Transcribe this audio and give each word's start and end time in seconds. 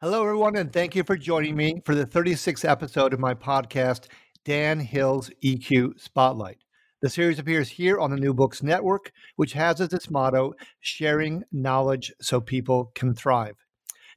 Hello, 0.00 0.22
everyone, 0.22 0.54
and 0.54 0.72
thank 0.72 0.94
you 0.94 1.02
for 1.02 1.16
joining 1.16 1.56
me 1.56 1.82
for 1.84 1.92
the 1.92 2.06
36th 2.06 2.64
episode 2.64 3.12
of 3.12 3.18
my 3.18 3.34
podcast, 3.34 4.04
Dan 4.44 4.78
Hill's 4.78 5.28
EQ 5.42 5.98
Spotlight. 5.98 6.58
The 7.02 7.08
series 7.08 7.40
appears 7.40 7.68
here 7.68 7.98
on 7.98 8.12
the 8.12 8.16
New 8.16 8.32
Books 8.32 8.62
Network, 8.62 9.10
which 9.34 9.54
has 9.54 9.80
as 9.80 9.92
its 9.92 10.08
motto, 10.08 10.54
sharing 10.78 11.42
knowledge 11.50 12.12
so 12.20 12.40
people 12.40 12.92
can 12.94 13.12
thrive. 13.12 13.56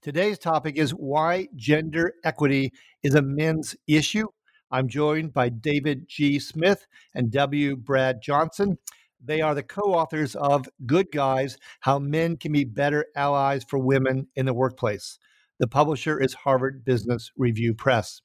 Today's 0.04 0.38
topic 0.38 0.77
is 0.77 0.91
why 0.91 1.48
gender 1.55 2.13
equity 2.23 2.73
is 3.02 3.16
a 3.16 3.23
men's 3.23 3.76
issue. 3.88 4.27
I'm 4.70 4.88
joined 4.88 5.34
by 5.34 5.49
David 5.49 6.07
G. 6.07 6.38
Smith 6.38 6.85
and 7.16 7.32
W. 7.32 7.76
Brad 7.76 8.21
Johnson. 8.21 8.77
They 9.20 9.41
are 9.41 9.55
the 9.55 9.63
co 9.63 9.95
authors 9.95 10.35
of 10.35 10.70
Good 10.85 11.07
Guys 11.12 11.57
How 11.79 11.98
Men 11.98 12.38
Can 12.38 12.51
Be 12.51 12.66
Better 12.66 13.07
Allies 13.16 13.63
for 13.63 13.79
Women 13.79 14.27
in 14.35 14.45
the 14.45 14.54
Workplace. 14.54 15.18
The 15.62 15.67
publisher 15.67 16.20
is 16.20 16.34
Harvard 16.34 16.84
Business 16.84 17.29
Review 17.37 17.76
Press. 17.76 18.23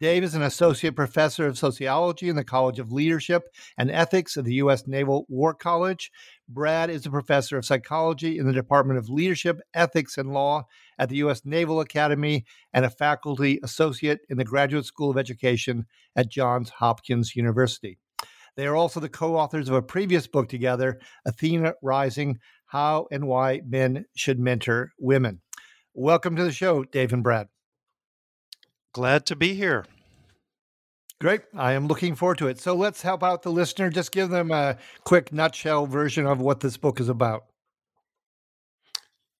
Dave 0.00 0.24
is 0.24 0.34
an 0.34 0.42
associate 0.42 0.96
professor 0.96 1.46
of 1.46 1.56
sociology 1.56 2.28
in 2.28 2.34
the 2.34 2.42
College 2.42 2.80
of 2.80 2.90
Leadership 2.90 3.44
and 3.78 3.88
Ethics 3.88 4.36
of 4.36 4.44
the 4.44 4.54
U.S. 4.54 4.84
Naval 4.84 5.26
War 5.28 5.54
College. 5.54 6.10
Brad 6.48 6.90
is 6.90 7.06
a 7.06 7.10
professor 7.10 7.56
of 7.56 7.64
psychology 7.64 8.36
in 8.36 8.48
the 8.48 8.52
Department 8.52 8.98
of 8.98 9.08
Leadership, 9.08 9.60
Ethics, 9.74 10.18
and 10.18 10.32
Law 10.32 10.64
at 10.98 11.08
the 11.08 11.18
U.S. 11.18 11.42
Naval 11.44 11.78
Academy 11.78 12.44
and 12.74 12.84
a 12.84 12.90
faculty 12.90 13.60
associate 13.62 14.18
in 14.28 14.36
the 14.36 14.44
Graduate 14.44 14.86
School 14.86 15.12
of 15.12 15.18
Education 15.18 15.84
at 16.16 16.32
Johns 16.32 16.70
Hopkins 16.70 17.36
University. 17.36 17.96
They 18.56 18.66
are 18.66 18.74
also 18.74 18.98
the 18.98 19.08
co 19.08 19.36
authors 19.36 19.68
of 19.68 19.76
a 19.76 19.82
previous 19.82 20.26
book 20.26 20.48
together, 20.48 20.98
Athena 21.24 21.74
Rising 21.80 22.40
How 22.66 23.06
and 23.12 23.28
Why 23.28 23.60
Men 23.64 24.06
Should 24.16 24.40
Mentor 24.40 24.90
Women. 24.98 25.42
Welcome 25.98 26.36
to 26.36 26.44
the 26.44 26.52
show, 26.52 26.84
Dave 26.84 27.14
and 27.14 27.22
Brad. 27.22 27.48
Glad 28.92 29.24
to 29.26 29.34
be 29.34 29.54
here. 29.54 29.86
Great. 31.22 31.40
I 31.56 31.72
am 31.72 31.86
looking 31.86 32.14
forward 32.14 32.36
to 32.36 32.48
it. 32.48 32.60
So 32.60 32.74
let's 32.74 33.00
help 33.00 33.22
out 33.22 33.42
the 33.42 33.50
listener. 33.50 33.88
Just 33.88 34.12
give 34.12 34.28
them 34.28 34.50
a 34.50 34.76
quick 35.04 35.32
nutshell 35.32 35.86
version 35.86 36.26
of 36.26 36.38
what 36.38 36.60
this 36.60 36.76
book 36.76 37.00
is 37.00 37.08
about. 37.08 37.46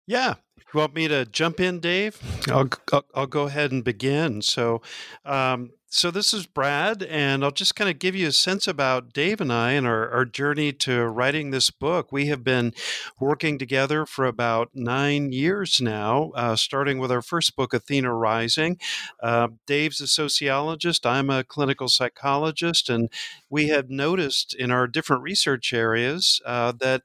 Yeah. 0.07 0.37
You 0.57 0.81
want 0.81 0.95
me 0.95 1.09
to 1.09 1.27
jump 1.27 1.61
in, 1.61 1.79
Dave? 1.79 2.19
I'll, 2.51 2.71
I'll, 2.91 3.05
I'll 3.15 3.27
go 3.27 3.43
ahead 3.43 3.71
and 3.71 3.84
begin. 3.84 4.41
So, 4.41 4.81
um, 5.27 5.73
so 5.97 6.11
this 6.11 6.34
is 6.34 6.47
Brad, 6.47 7.02
and 7.02 7.42
I'll 7.42 7.50
just 7.50 7.75
kind 7.75 7.89
of 7.89 7.98
give 7.98 8.14
you 8.14 8.28
a 8.28 8.33
sense 8.33 8.69
about 8.69 9.14
Dave 9.14 9.41
and 9.41 9.50
I 9.50 9.72
and 9.72 9.86
our, 9.86 10.11
our 10.11 10.27
journey 10.27 10.70
to 10.75 11.06
writing 11.06 11.50
this 11.50 11.70
book. 11.70 12.12
We 12.12 12.27
have 12.27 12.44
been 12.44 12.75
working 13.19 13.58
together 13.58 14.05
for 14.05 14.27
about 14.27 14.69
nine 14.75 15.33
years 15.33 15.80
now, 15.80 16.33
uh, 16.34 16.55
starting 16.55 16.98
with 16.98 17.11
our 17.11 17.22
first 17.22 17.56
book, 17.56 17.72
Athena 17.72 18.12
Rising. 18.12 18.78
Uh, 19.22 19.48
Dave's 19.66 20.03
a 20.03 20.06
sociologist, 20.06 21.06
I'm 21.06 21.31
a 21.31 21.44
clinical 21.44 21.88
psychologist, 21.88 22.91
and 22.91 23.09
we 23.48 23.69
have 23.69 23.88
noticed 23.88 24.54
in 24.54 24.71
our 24.71 24.87
different 24.87 25.22
research 25.22 25.72
areas 25.72 26.42
uh, 26.44 26.72
that 26.72 27.04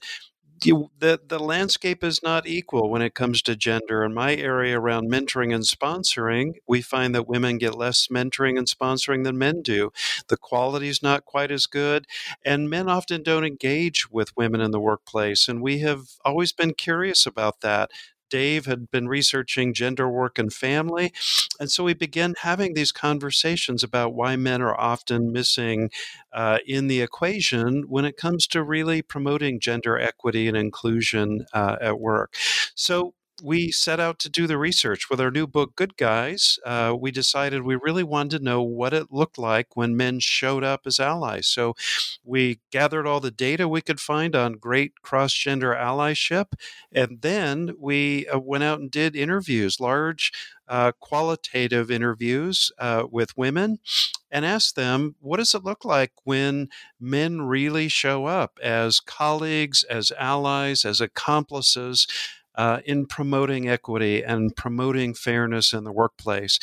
you, 0.66 0.92
the 1.00 1.20
the 1.26 1.40
landscape 1.40 2.04
is 2.04 2.22
not 2.24 2.48
equal 2.48 2.90
when 2.90 3.02
it 3.02 3.16
comes 3.16 3.42
to 3.44 3.56
gender. 3.56 4.04
In 4.04 4.14
my 4.14 4.36
area 4.36 4.80
around 4.80 5.10
mentoring 5.12 5.54
and 5.54 5.64
sponsoring, 5.64 6.54
we 6.68 6.82
find 6.82 7.16
that 7.16 7.28
women 7.28 7.58
get 7.58 7.76
less 7.76 8.08
mentoring 8.08 8.58
and 8.58 8.68
sponsoring 8.68 9.24
than 9.24 9.38
men 9.38 9.62
do. 9.62 9.92
The 10.28 10.38
quality 10.38 10.88
is 10.90 11.02
not 11.02 11.26
quite 11.26 11.52
as 11.52 11.66
good, 11.68 12.06
and 12.46 12.70
men 12.70 12.90
often 12.90 13.24
don't 13.24 13.46
engage 13.46 14.10
with 14.12 14.36
women 14.38 14.62
in 14.62 14.72
the 14.72 14.80
workplace. 14.80 15.48
And 15.48 15.62
we 15.62 15.80
have 15.80 16.02
always 16.26 16.52
been 16.52 16.74
curious 16.74 17.26
about 17.26 17.62
that. 17.62 17.92
Dave 18.32 18.66
had 18.66 18.90
been 18.90 19.08
researching 19.08 19.76
gender 19.76 20.10
work 20.10 20.40
and 20.40 20.52
family. 20.52 21.14
And 21.60 21.70
so 21.70 21.84
we 21.84 21.94
began 21.94 22.34
having 22.42 22.74
these 22.74 22.92
conversations 22.92 23.84
about 23.84 24.16
why 24.16 24.36
men 24.36 24.64
are 24.64 24.80
often 24.80 25.32
missing 25.32 25.92
uh, 26.34 26.58
in 26.66 26.88
the 26.88 27.02
equation 27.02 27.84
when 27.88 28.06
it 28.06 28.18
comes 28.18 28.48
to 28.48 28.64
really 28.64 29.04
promoting 29.04 29.60
gender 29.60 30.00
equity 30.00 30.48
and 30.48 30.58
inclusion 30.58 31.46
uh, 31.54 31.76
at 31.80 32.00
work. 32.00 32.36
So 32.74 33.14
we 33.42 33.72
set 33.72 34.00
out 34.00 34.20
to 34.20 34.30
do 34.30 34.48
the 34.48 34.58
research 34.58 35.10
with 35.10 35.20
our 35.20 35.32
new 35.32 35.48
book, 35.48 35.76
Good 35.76 35.98
Guys. 35.98 36.60
Uh, 36.66 36.96
we 37.00 37.12
decided 37.12 37.64
we 37.64 37.76
really 37.76 38.04
wanted 38.04 38.40
to 38.40 38.44
know 38.44 38.62
what 38.62 38.94
it 38.94 39.12
looked 39.12 39.38
like 39.38 39.76
when 39.76 39.98
men 39.98 40.20
showed 40.20 40.64
up 40.64 40.82
as 40.86 41.00
allies. 41.00 41.48
So 41.48 41.76
we 42.24 42.60
gathered 42.72 43.08
all 43.08 43.20
the 43.20 43.32
data 43.32 43.68
we 43.68 43.82
could 43.82 44.00
find 44.00 44.36
on 44.36 44.54
great 44.54 45.02
cross 45.02 45.34
gender 45.34 45.74
allyship. 45.74 46.54
And 46.92 47.22
then 47.22 47.76
we 47.80 48.28
uh, 48.28 48.40
went 48.40 48.64
out 48.64 48.80
and 48.80 48.92
did 48.92 49.16
interviews, 49.16 49.80
large 49.80 50.32
uh, 50.68 50.94
qualitative 51.00 51.92
interviews 51.92 52.72
uh, 52.80 53.04
with 53.12 53.38
women 53.38 53.80
and 54.32 54.46
asked 54.46 54.76
them, 54.76 55.16
what 55.20 55.38
does 55.38 55.54
it 55.54 55.66
look 55.66 55.84
like 55.84 56.14
when 56.24 56.70
men 57.00 57.42
really 57.42 57.90
show 57.90 58.26
up 58.26 58.58
as 58.64 59.02
colleagues, 59.02 59.84
as 59.84 60.12
allies, 60.18 60.86
as 60.86 61.02
accomplices? 61.02 62.08
Uh, 62.56 62.80
in 62.86 63.06
promoting 63.06 63.70
equity 63.70 64.24
and 64.24 64.56
promoting 64.56 65.14
fairness 65.14 65.74
in 65.74 65.84
the 65.84 65.92
workplace. 65.92 66.60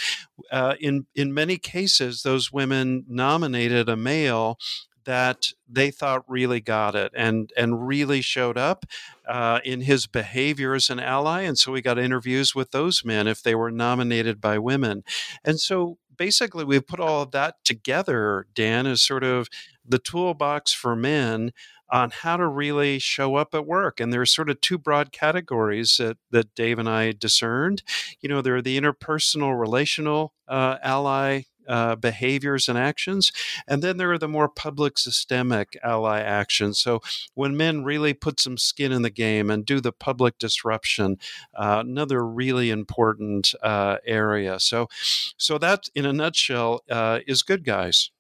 Uh, 0.50 0.75
in 0.81 1.06
in 1.15 1.32
many 1.32 1.56
cases, 1.56 2.22
those 2.22 2.53
women 2.53 3.04
nominated 3.09 3.88
a 3.88 3.97
male 3.97 4.59
that 5.04 5.54
they 5.66 5.91
thought 5.91 6.22
really 6.28 6.60
got 6.60 6.94
it 6.94 7.10
and 7.16 7.50
and 7.56 7.88
really 7.88 8.21
showed 8.21 8.59
up 8.59 8.84
uh, 9.27 9.59
in 9.65 9.81
his 9.81 10.06
behavior 10.06 10.75
as 10.75 10.91
an 10.91 11.00
ally. 11.00 11.43
And 11.43 11.59
so 11.59 11.72
we 11.72 11.81
got 11.81 11.98
interviews 11.98 12.54
with 12.54 12.72
those 12.72 13.04
men 13.04 13.27
if 13.27 13.43
they 13.43 13.54
were 13.54 13.71
nominated 13.71 14.38
by 14.41 14.59
women. 14.59 15.04
And 15.43 15.59
so 15.59 15.97
basically, 16.15 16.65
we 16.65 16.81
put 16.81 17.00
all 17.00 17.22
of 17.22 17.31
that 17.31 17.65
together, 17.65 18.47
Dan, 18.54 18.87
is 18.87 19.00
sort 19.00 19.25
of 19.25 19.48
the 19.82 19.98
toolbox 19.98 20.75
for 20.75 20.94
men 20.94 21.53
on 21.91 22.10
how 22.10 22.37
to 22.37 22.47
really 22.47 22.99
show 22.99 23.37
up 23.37 23.54
at 23.54 23.66
work. 23.66 24.00
And 24.00 24.12
there 24.12 24.21
are 24.21 24.26
sort 24.26 24.50
of 24.50 24.60
two 24.60 24.78
broad 24.78 25.12
categories 25.12 25.97
that, 25.99 26.19
that 26.31 26.54
Dave 26.54 26.78
and 26.78 26.88
I 26.88 27.12
discerned. 27.12 27.82
You 28.21 28.28
know, 28.28 28.43
there 28.43 28.56
are 28.56 28.62
the 28.62 28.78
interpersonal, 28.81 29.59
relational 29.59 30.34
uh, 30.47 30.77
ally 30.82 31.43
uh, 31.69 31.94
behaviors 31.94 32.69
and 32.69 32.78
actions. 32.78 33.31
And 33.69 33.82
then 33.82 33.98
there 33.98 34.10
are 34.10 34.19
the 34.19 34.27
more 34.27 34.48
public 34.48 34.98
systemic 34.98 35.77
ally 35.84 36.21
actions. 36.21 36.78
So 36.78 37.00
when 37.34 37.56
men 37.56 37.84
really 37.84 38.15
put 38.15 38.41
some 38.41 38.56
skin 38.56 38.91
in 38.91 39.03
the 39.03 39.10
game 39.10 39.50
and 39.50 39.66
do 39.66 39.81
the 39.81 39.93
public 39.93 40.38
disruption, 40.38 41.19
uh, 41.54 41.82
another 41.87 42.27
really 42.27 42.71
important 42.71 43.54
uh, 43.62 43.98
area. 44.06 44.59
So, 44.59 44.88
so 45.37 45.59
that 45.59 45.88
in 45.94 46.06
a 46.06 46.12
nutshell 46.12 46.81
uh, 46.91 47.21
is 47.27 47.43
good 47.43 47.65
guys. 47.65 48.10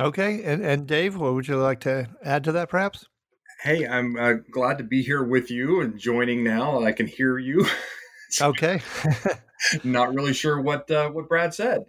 Okay, 0.00 0.42
and 0.44 0.64
and 0.64 0.86
Dave, 0.86 1.16
what 1.16 1.34
would 1.34 1.46
you 1.46 1.56
like 1.56 1.80
to 1.80 2.08
add 2.24 2.44
to 2.44 2.52
that, 2.52 2.68
perhaps? 2.68 3.06
Hey, 3.62 3.86
I'm 3.86 4.16
uh, 4.16 4.34
glad 4.50 4.78
to 4.78 4.84
be 4.84 5.02
here 5.02 5.22
with 5.22 5.50
you 5.50 5.82
and 5.82 5.98
joining 5.98 6.42
now. 6.42 6.82
I 6.82 6.92
can 6.92 7.06
hear 7.06 7.38
you. 7.38 7.66
okay. 8.42 8.80
Not 9.84 10.14
really 10.14 10.32
sure 10.32 10.60
what 10.60 10.90
uh, 10.90 11.10
what 11.10 11.28
Brad 11.28 11.54
said. 11.54 11.84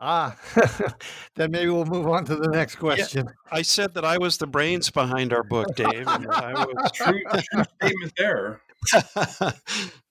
Ah, 0.00 0.36
then 1.36 1.50
maybe 1.52 1.70
we'll 1.70 1.84
move 1.84 2.08
on 2.08 2.24
to 2.24 2.34
the 2.34 2.48
next 2.48 2.76
question. 2.76 3.26
Yeah, 3.26 3.32
I 3.56 3.62
said 3.62 3.94
that 3.94 4.04
I 4.04 4.18
was 4.18 4.38
the 4.38 4.46
brains 4.46 4.90
behind 4.90 5.32
our 5.32 5.44
book, 5.44 5.76
Dave. 5.76 6.08
I 6.08 6.52
was 6.52 6.92
true, 6.92 7.22
true 7.30 7.64
statement 7.80 8.12
there. 8.18 8.60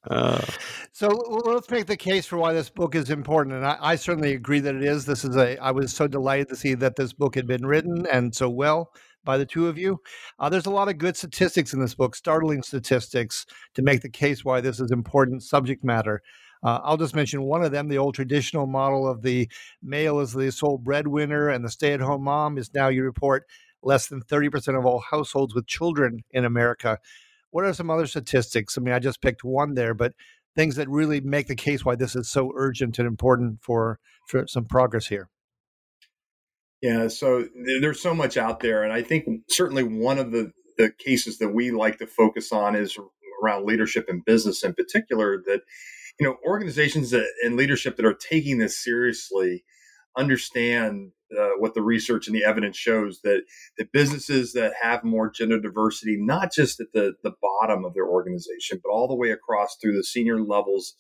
uh, 0.09 0.45
so 0.91 1.07
let's 1.07 1.69
make 1.69 1.85
the 1.85 1.97
case 1.97 2.25
for 2.25 2.37
why 2.37 2.53
this 2.53 2.69
book 2.69 2.95
is 2.95 3.09
important, 3.09 3.55
and 3.55 3.65
I, 3.65 3.77
I, 3.79 3.95
certainly 3.95 4.33
agree 4.33 4.59
that 4.59 4.75
it 4.75 4.83
is. 4.83 5.05
This 5.05 5.23
is 5.23 5.35
a. 5.35 5.57
I 5.57 5.71
was 5.71 5.93
so 5.93 6.07
delighted 6.07 6.49
to 6.49 6.55
see 6.55 6.73
that 6.75 6.95
this 6.95 7.13
book 7.13 7.35
had 7.35 7.47
been 7.47 7.65
written 7.65 8.05
and 8.11 8.33
so 8.33 8.49
well 8.49 8.91
by 9.23 9.37
the 9.37 9.45
two 9.45 9.67
of 9.67 9.77
you. 9.77 9.99
Uh, 10.39 10.49
there's 10.49 10.65
a 10.65 10.71
lot 10.71 10.89
of 10.89 10.97
good 10.97 11.15
statistics 11.15 11.73
in 11.73 11.79
this 11.79 11.95
book, 11.95 12.15
startling 12.15 12.63
statistics 12.63 13.45
to 13.73 13.81
make 13.81 14.01
the 14.01 14.09
case 14.09 14.43
why 14.43 14.61
this 14.61 14.79
is 14.79 14.91
important 14.91 15.43
subject 15.43 15.83
matter. 15.83 16.21
Uh, 16.63 16.79
I'll 16.83 16.97
just 16.97 17.15
mention 17.15 17.43
one 17.43 17.63
of 17.63 17.71
them. 17.71 17.89
The 17.89 17.97
old 17.97 18.15
traditional 18.15 18.67
model 18.67 19.07
of 19.07 19.21
the 19.21 19.49
male 19.81 20.19
as 20.19 20.33
the 20.33 20.51
sole 20.51 20.77
breadwinner 20.77 21.49
and 21.49 21.63
the 21.63 21.69
stay-at-home 21.69 22.23
mom 22.23 22.57
is 22.57 22.73
now, 22.73 22.87
you 22.87 23.03
report, 23.03 23.45
less 23.81 24.07
than 24.07 24.21
30% 24.21 24.77
of 24.77 24.85
all 24.85 24.99
households 24.99 25.53
with 25.53 25.67
children 25.67 26.23
in 26.31 26.45
America. 26.45 26.99
What 27.53 27.65
are 27.65 27.73
some 27.73 27.91
other 27.91 28.07
statistics? 28.07 28.77
I 28.77 28.81
mean, 28.81 28.95
I 28.95 29.00
just 29.00 29.21
picked 29.21 29.44
one 29.44 29.75
there, 29.75 29.94
but 29.94 30.13
things 30.55 30.75
that 30.75 30.89
really 30.89 31.21
make 31.21 31.47
the 31.47 31.55
case 31.55 31.85
why 31.85 31.95
this 31.95 32.15
is 32.15 32.27
so 32.27 32.51
urgent 32.55 32.97
and 32.97 33.07
important 33.07 33.59
for, 33.61 34.00
for 34.27 34.47
some 34.47 34.65
progress 34.65 35.05
here. 35.05 35.29
Yeah, 36.81 37.09
so 37.09 37.47
there's 37.79 38.01
so 38.01 38.15
much 38.15 38.38
out 38.38 38.61
there. 38.61 38.83
And 38.83 38.91
I 38.91 39.03
think 39.03 39.27
certainly 39.50 39.83
one 39.83 40.17
of 40.17 40.31
the, 40.31 40.51
the 40.79 40.91
cases 40.97 41.38
that 41.38 41.50
we 41.50 41.69
like 41.69 42.00
to 42.00 42.07
focus 42.07 42.51
on 42.51 42.75
is 42.75 42.97
around 43.44 43.67
leadership 43.67 44.05
and 44.09 44.25
business 44.25 44.63
in 44.63 44.73
particular 44.73 45.38
that 45.45 45.61
you 46.19 46.27
know 46.27 46.38
organizations 46.45 47.11
that, 47.11 47.27
and 47.44 47.55
leadership 47.55 47.97
that 47.97 48.05
are 48.05 48.15
taking 48.15 48.57
this 48.57 48.83
seriously 48.83 49.63
understand 50.18 51.12
uh, 51.38 51.51
what 51.57 51.74
the 51.74 51.81
research 51.81 52.27
and 52.27 52.36
the 52.36 52.44
evidence 52.44 52.77
shows 52.77 53.21
that 53.24 53.42
the 53.77 53.88
businesses 53.92 54.54
that 54.54 54.74
have 54.81 55.04
more 55.04 55.31
gender 55.31 55.60
diversity, 55.60 56.15
not 56.19 56.51
just 56.51 56.80
at 56.80 56.88
the, 56.94 57.13
the 57.24 57.33
bottom 57.42 57.86
of 57.86 57.94
their 57.94 58.07
organization, 58.07 58.80
but 58.83 58.92
all 58.92 59.07
the 59.07 59.15
way 59.15 59.31
across 59.31 59.77
through 59.81 59.95
the 59.95 60.04
senior 60.04 60.42
levels, 60.42 60.94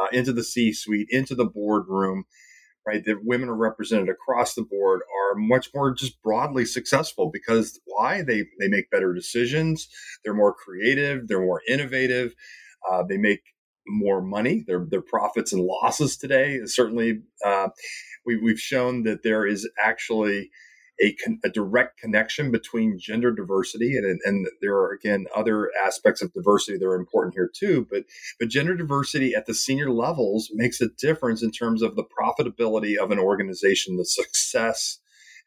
uh, 0.00 0.08
into 0.12 0.32
the 0.32 0.44
C 0.44 0.72
suite, 0.72 1.06
into 1.10 1.34
the 1.34 1.46
boardroom, 1.46 2.24
right? 2.86 3.04
That 3.04 3.24
women 3.24 3.48
are 3.48 3.56
represented 3.56 4.08
across 4.08 4.54
the 4.54 4.62
board 4.62 5.00
are 5.02 5.36
much 5.36 5.70
more 5.74 5.94
just 5.94 6.20
broadly 6.22 6.64
successful 6.64 7.30
because 7.32 7.80
why? 7.84 8.22
They, 8.22 8.44
they 8.60 8.68
make 8.68 8.90
better 8.90 9.14
decisions. 9.14 9.88
They're 10.24 10.34
more 10.34 10.54
creative. 10.54 11.28
They're 11.28 11.40
more 11.40 11.62
innovative. 11.68 12.34
Uh, 12.90 13.02
they 13.08 13.16
make 13.16 13.40
more 13.86 14.20
money. 14.22 14.64
Their, 14.66 14.86
their 14.88 15.02
profits 15.02 15.52
and 15.52 15.62
losses 15.62 16.16
today 16.16 16.60
certainly 16.66 17.20
uh, 17.44 17.68
we, 18.24 18.36
we've 18.36 18.60
shown 18.60 19.04
that 19.04 19.22
there 19.22 19.46
is 19.46 19.68
actually 19.82 20.50
a, 21.00 21.12
con- 21.14 21.40
a, 21.44 21.50
direct 21.50 21.98
connection 21.98 22.50
between 22.50 22.98
gender 22.98 23.30
diversity 23.30 23.96
and, 23.96 24.18
and 24.24 24.46
there 24.62 24.74
are 24.74 24.92
again 24.92 25.26
other 25.34 25.70
aspects 25.84 26.22
of 26.22 26.32
diversity 26.32 26.78
that 26.78 26.86
are 26.86 26.94
important 26.94 27.34
here 27.34 27.50
too 27.54 27.86
but 27.90 28.04
but 28.38 28.48
gender 28.48 28.74
diversity 28.74 29.34
at 29.34 29.46
the 29.46 29.54
senior 29.54 29.90
levels 29.90 30.50
makes 30.54 30.80
a 30.80 30.88
difference 30.98 31.42
in 31.42 31.50
terms 31.50 31.82
of 31.82 31.96
the 31.96 32.04
profitability 32.04 32.96
of 32.96 33.10
an 33.10 33.18
organization 33.18 33.96
the 33.96 34.04
success 34.04 34.98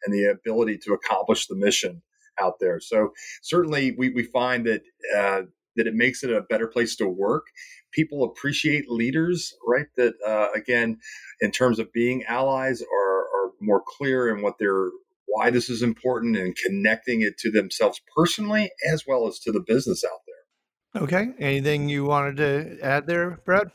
and 0.06 0.14
the 0.14 0.24
ability 0.24 0.78
to 0.78 0.94
accomplish 0.94 1.48
the 1.48 1.56
mission 1.56 2.02
out 2.40 2.60
there 2.60 2.80
so 2.80 3.12
certainly 3.42 3.96
we, 3.98 4.10
we 4.10 4.24
find 4.24 4.66
that 4.66 4.84
uh, 5.18 5.42
that 5.76 5.88
it 5.88 5.96
makes 5.96 6.24
it 6.24 6.32
a 6.32 6.42
better 6.42 6.68
place 6.68 6.96
to 6.96 7.08
work 7.08 7.48
people 7.92 8.24
appreciate 8.24 8.90
leaders 8.90 9.54
right 9.68 9.88
that 9.98 10.14
uh, 10.28 10.48
again 10.56 10.98
in 11.42 11.52
terms 11.52 11.80
of 11.80 11.92
being 11.94 12.24
allies 12.26 12.82
are, 12.82 13.20
are 13.20 13.52
more 13.62 13.84
clear 13.86 14.36
in 14.36 14.42
what 14.42 14.56
they're 14.60 14.90
why 15.28 15.50
this 15.50 15.70
is 15.70 15.82
important 15.82 16.38
and 16.38 16.56
connecting 16.66 17.22
it 17.22 17.38
to 17.38 17.52
themselves 17.52 18.02
personally 18.16 18.72
as 18.92 19.06
well 19.08 19.28
as 19.28 19.40
to 19.40 19.52
the 19.52 19.62
business 19.62 20.04
out 20.04 20.20
there. 20.28 20.29
Okay. 20.96 21.28
Anything 21.38 21.88
you 21.88 22.06
wanted 22.06 22.38
to 22.38 22.80
add 22.82 23.06
there, 23.06 23.40
Brad? 23.46 23.70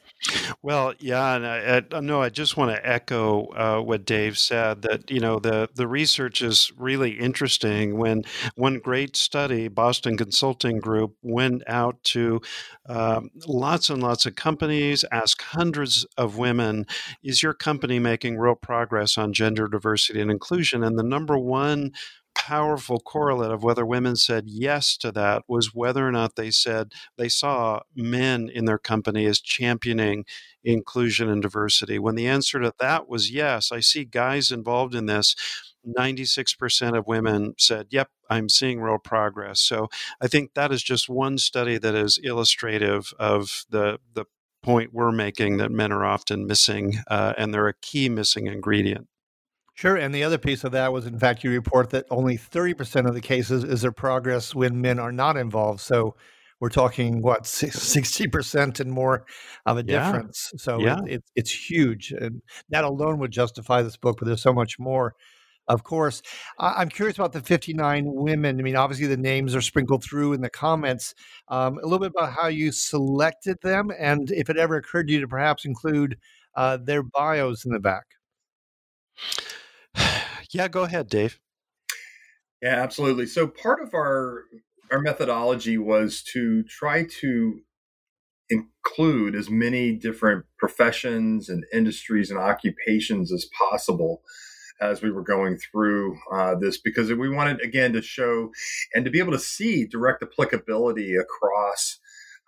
Well, 0.63 0.95
yeah, 0.99 1.37
and 1.37 1.47
I, 1.47 1.83
I 1.97 2.01
no, 2.01 2.21
I 2.21 2.29
just 2.29 2.57
want 2.57 2.73
to 2.73 2.89
echo 2.89 3.47
uh, 3.53 3.81
what 3.83 4.05
Dave 4.05 4.37
said. 4.37 4.83
That 4.83 5.11
you 5.11 5.21
know 5.21 5.39
the 5.39 5.69
the 5.75 5.87
research 5.87 6.43
is 6.43 6.73
really 6.77 7.13
interesting. 7.13 7.99
When 7.99 8.25
one 8.57 8.79
great 8.81 9.17
study, 9.17 9.69
Boston 9.69 10.17
Consulting 10.17 10.81
Group, 10.81 11.15
went 11.23 11.63
out 11.69 12.03
to 12.05 12.41
um, 12.89 13.31
lots 13.47 13.91
and 13.91 14.03
lots 14.03 14.27
of 14.27 14.35
companies, 14.35 15.05
asked 15.13 15.43
hundreds 15.43 16.05
of 16.17 16.37
women, 16.37 16.85
"Is 17.23 17.43
your 17.45 17.55
company 17.55 18.01
making 18.01 18.39
real 18.39 18.57
progress 18.57 19.17
on 19.17 19.33
gender 19.33 19.69
diversity 19.69 20.21
and 20.21 20.33
inclusion?" 20.33 20.83
And 20.83 20.99
the 20.99 21.05
number 21.05 21.39
one 21.39 21.93
powerful 22.35 23.01
correlate 23.01 23.51
of 23.51 23.63
whether 23.63 23.87
women 23.87 24.17
said 24.17 24.45
yes 24.47 24.97
to 24.99 25.11
that 25.13 25.43
was 25.49 25.75
whether 25.75 26.07
or 26.07 26.13
not 26.13 26.37
they 26.37 26.51
said 26.51 26.93
they 27.17 27.29
saw 27.29 27.81
men 27.95 28.49
in 28.49 28.65
their 28.65 28.79
company 28.79 29.27
as 29.27 29.41
championing 29.41 30.25
inclusion 30.63 31.29
and 31.29 31.43
diversity. 31.43 31.99
When 31.99 32.15
the 32.15 32.27
answer 32.27 32.61
to 32.61 32.73
that 32.79 33.09
was 33.09 33.31
yes, 33.31 33.73
I 33.73 33.81
see 33.81 34.05
guys 34.05 34.51
involved 34.51 34.95
in 34.95 35.07
this. 35.07 35.35
96% 35.87 36.97
of 36.97 37.07
women 37.07 37.55
said, 37.59 37.89
Yep, 37.91 38.09
I'm 38.31 38.49
seeing 38.49 38.81
real 38.81 38.99
progress. 38.99 39.61
So 39.61 39.89
I 40.21 40.29
think 40.29 40.55
that 40.55 40.73
is 40.73 40.83
just 40.83 41.09
one 41.09 41.37
study 41.37 41.77
that 41.79 41.95
is 41.95 42.19
illustrative 42.23 43.13
of 43.19 43.65
the, 43.69 43.99
the 44.15 44.25
point 44.63 44.95
we're 44.95 45.13
making 45.13 45.59
that 45.59 45.71
men 45.71 45.93
are 45.93 46.05
often 46.05 46.47
missing, 46.47 46.95
uh, 47.09 47.35
and 47.37 47.53
they're 47.53 47.69
a 47.69 47.75
key 47.75 48.09
missing 48.09 48.47
ingredient. 48.47 49.09
Sure. 49.75 49.97
And 49.97 50.15
the 50.15 50.23
other 50.23 50.39
piece 50.39 50.63
of 50.63 50.73
that 50.73 50.93
was, 50.93 51.05
in 51.07 51.19
fact, 51.19 51.43
you 51.43 51.51
report 51.51 51.91
that 51.91 52.07
only 52.11 52.37
30% 52.39 53.07
of 53.09 53.15
the 53.15 53.21
cases 53.21 53.65
is 53.65 53.83
there 53.83 53.91
progress 53.93 54.55
when 54.55 54.81
men 54.81 55.01
are 55.01 55.11
not 55.13 55.37
involved. 55.37 55.81
So 55.81 56.15
we're 56.61 56.69
talking, 56.69 57.21
what, 57.23 57.43
60% 57.43 58.79
and 58.79 58.91
more 58.91 59.25
of 59.67 59.77
a 59.77 59.85
Yeah. 59.85 59.99
difference. 60.13 60.53
So 60.57 60.79
Yeah. 60.79 61.01
it, 61.07 61.15
it, 61.15 61.25
it's 61.35 61.71
huge. 61.71 62.13
And 62.13 62.41
that 62.69 62.85
alone 62.85 63.19
would 63.19 63.33
justify 63.33 63.83
this 63.83 63.97
book, 63.97 64.19
but 64.21 64.27
there's 64.27 64.43
so 64.43 64.53
much 64.53 64.79
more. 64.79 65.15
Of 65.67 65.83
course, 65.83 66.23
I- 66.59 66.75
I'm 66.77 66.89
curious 66.89 67.17
about 67.19 67.33
the 67.33 67.41
59 67.41 68.05
women. 68.07 68.61
I 68.61 68.63
mean, 68.63 68.77
obviously 68.77 69.07
the 69.09 69.17
names 69.17 69.57
are 69.57 69.61
sprinkled 69.63 70.05
through 70.05 70.35
in 70.35 70.41
the 70.41 70.51
comments. 70.51 71.15
Um, 71.49 71.79
a 71.79 71.83
little 71.87 71.99
bit 71.99 72.13
about 72.17 72.33
how 72.33 72.47
you 72.47 72.71
selected 72.71 73.57
them, 73.63 73.91
and 73.99 74.31
if 74.31 74.49
it 74.51 74.57
ever 74.57 74.77
occurred 74.77 75.09
to 75.09 75.15
you 75.15 75.21
to 75.21 75.29
perhaps 75.29 75.65
include 75.65 76.17
uh, 76.55 76.77
their 76.77 77.03
bios 77.03 77.65
in 77.65 77.73
the 77.73 77.81
back. 77.81 78.05
yeah, 80.51 80.69
go 80.69 80.83
ahead, 80.83 81.09
Dave. 81.09 81.39
Yeah, 82.63 82.83
absolutely. 82.83 83.27
So 83.27 83.47
part 83.47 83.83
of 83.83 83.95
our 83.95 84.45
our 84.91 85.01
methodology 85.01 85.79
was 85.79 86.23
to 86.33 86.63
try 86.65 87.05
to 87.21 87.61
include 88.51 89.35
as 89.35 89.51
many 89.51 89.93
different 89.93 90.45
professions 90.59 91.49
and 91.49 91.65
industries 91.73 92.31
and 92.31 92.39
occupations 92.39 93.33
as 93.33 93.49
possible 93.59 94.23
as 94.81 95.03
we 95.03 95.11
were 95.11 95.23
going 95.23 95.57
through 95.57 96.19
uh, 96.33 96.55
this 96.55 96.79
because 96.79 97.11
we 97.13 97.29
wanted 97.29 97.61
again 97.61 97.93
to 97.93 98.03
show 98.03 98.51
and 98.93 99.05
to 99.05 99.11
be 99.11 99.19
able 99.19 99.33
to 99.33 99.39
see 99.39 99.87
direct 99.87 100.23
applicability 100.23 101.15
across 101.17 102.01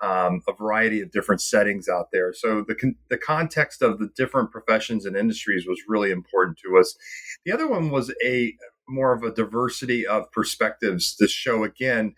um, 0.03 0.43
a 0.49 0.53
variety 0.53 1.01
of 1.01 1.11
different 1.11 1.41
settings 1.41 1.89
out 1.89 2.09
there. 2.13 2.33
So 2.33 2.65
the 2.67 2.75
con- 2.75 2.97
the 3.09 3.19
context 3.19 3.83
of 3.83 3.99
the 3.99 4.09
different 4.17 4.51
professions 4.51 5.07
and 5.07 5.17
industries 5.17 5.67
was 5.67 5.81
really 5.89 6.11
important 6.11 6.59
to 6.65 6.79
us. 6.79 6.97
The 7.45 7.53
other 7.53 7.67
one 7.67 7.91
was 7.91 8.13
a 8.25 8.55
more 8.89 9.13
of 9.13 9.23
a 9.23 9.33
diversity 9.33 10.07
of 10.07 10.31
perspectives 10.33 11.15
to 11.17 11.27
show 11.27 11.65
again 11.65 12.15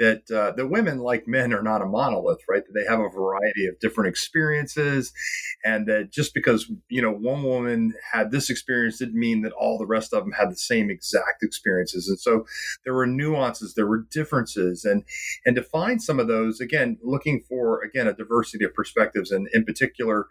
that 0.00 0.28
uh, 0.30 0.52
the 0.56 0.66
women, 0.66 0.98
like 0.98 1.28
men, 1.28 1.52
are 1.52 1.62
not 1.62 1.82
a 1.82 1.86
monolith, 1.86 2.40
right? 2.48 2.62
That 2.66 2.72
they 2.72 2.86
have 2.88 3.00
a 3.00 3.08
variety 3.08 3.66
of 3.66 3.78
different 3.80 4.08
experiences, 4.08 5.12
and 5.64 5.86
that 5.86 6.10
just 6.10 6.34
because 6.34 6.70
you 6.88 7.00
know 7.00 7.12
one 7.12 7.42
woman 7.44 7.94
had 8.12 8.30
this 8.30 8.50
experience 8.50 8.98
didn't 8.98 9.18
mean 9.18 9.42
that 9.42 9.52
all 9.52 9.78
the 9.78 9.86
rest 9.86 10.12
of 10.12 10.24
them 10.24 10.32
had 10.32 10.50
the 10.50 10.56
same 10.56 10.90
exact 10.90 11.42
experiences. 11.42 12.08
And 12.08 12.18
so 12.18 12.44
there 12.84 12.94
were 12.94 13.06
nuances, 13.06 13.74
there 13.74 13.86
were 13.86 14.06
differences, 14.10 14.84
and 14.84 15.04
and 15.46 15.54
to 15.56 15.62
find 15.62 16.02
some 16.02 16.18
of 16.18 16.26
those 16.26 16.60
again, 16.60 16.98
looking 17.02 17.42
for 17.48 17.80
again 17.82 18.08
a 18.08 18.14
diversity 18.14 18.64
of 18.64 18.74
perspectives, 18.74 19.30
and 19.30 19.48
in 19.52 19.64
particular, 19.64 20.26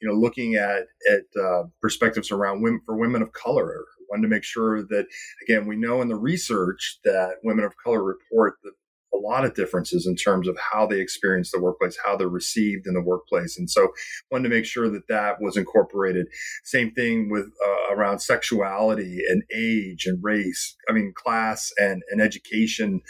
you 0.00 0.08
know, 0.08 0.14
looking 0.14 0.56
at 0.56 0.86
at 1.10 1.40
uh, 1.40 1.64
perspectives 1.80 2.30
around 2.30 2.62
women 2.62 2.80
for 2.84 2.96
women 2.96 3.22
of 3.22 3.32
color. 3.32 3.84
Wanted 4.10 4.22
to 4.22 4.28
make 4.28 4.44
sure 4.44 4.82
that 4.82 5.06
again 5.42 5.66
we 5.66 5.76
know 5.76 6.02
in 6.02 6.08
the 6.08 6.16
research 6.16 6.98
that 7.04 7.36
women 7.42 7.64
of 7.64 7.72
color 7.82 8.04
report 8.04 8.56
that 8.62 8.72
a 9.14 9.18
lot 9.18 9.44
of 9.44 9.54
differences 9.54 10.06
in 10.06 10.16
terms 10.16 10.48
of 10.48 10.56
how 10.58 10.86
they 10.86 11.00
experience 11.00 11.50
the 11.50 11.60
workplace, 11.60 11.96
how 12.04 12.16
they're 12.16 12.28
received 12.28 12.86
in 12.86 12.94
the 12.94 13.02
workplace. 13.02 13.58
And 13.58 13.70
so 13.70 13.88
wanted 14.30 14.48
to 14.48 14.54
make 14.54 14.64
sure 14.64 14.88
that 14.90 15.08
that 15.08 15.40
was 15.40 15.56
incorporated. 15.56 16.26
Same 16.64 16.92
thing 16.92 17.30
with 17.30 17.46
uh, 17.64 17.94
around 17.94 18.20
sexuality 18.20 19.20
and 19.28 19.42
age 19.54 20.06
and 20.06 20.22
race. 20.22 20.76
I 20.88 20.92
mean, 20.92 21.12
class 21.14 21.70
and, 21.78 22.02
and 22.10 22.20
education. 22.20 23.00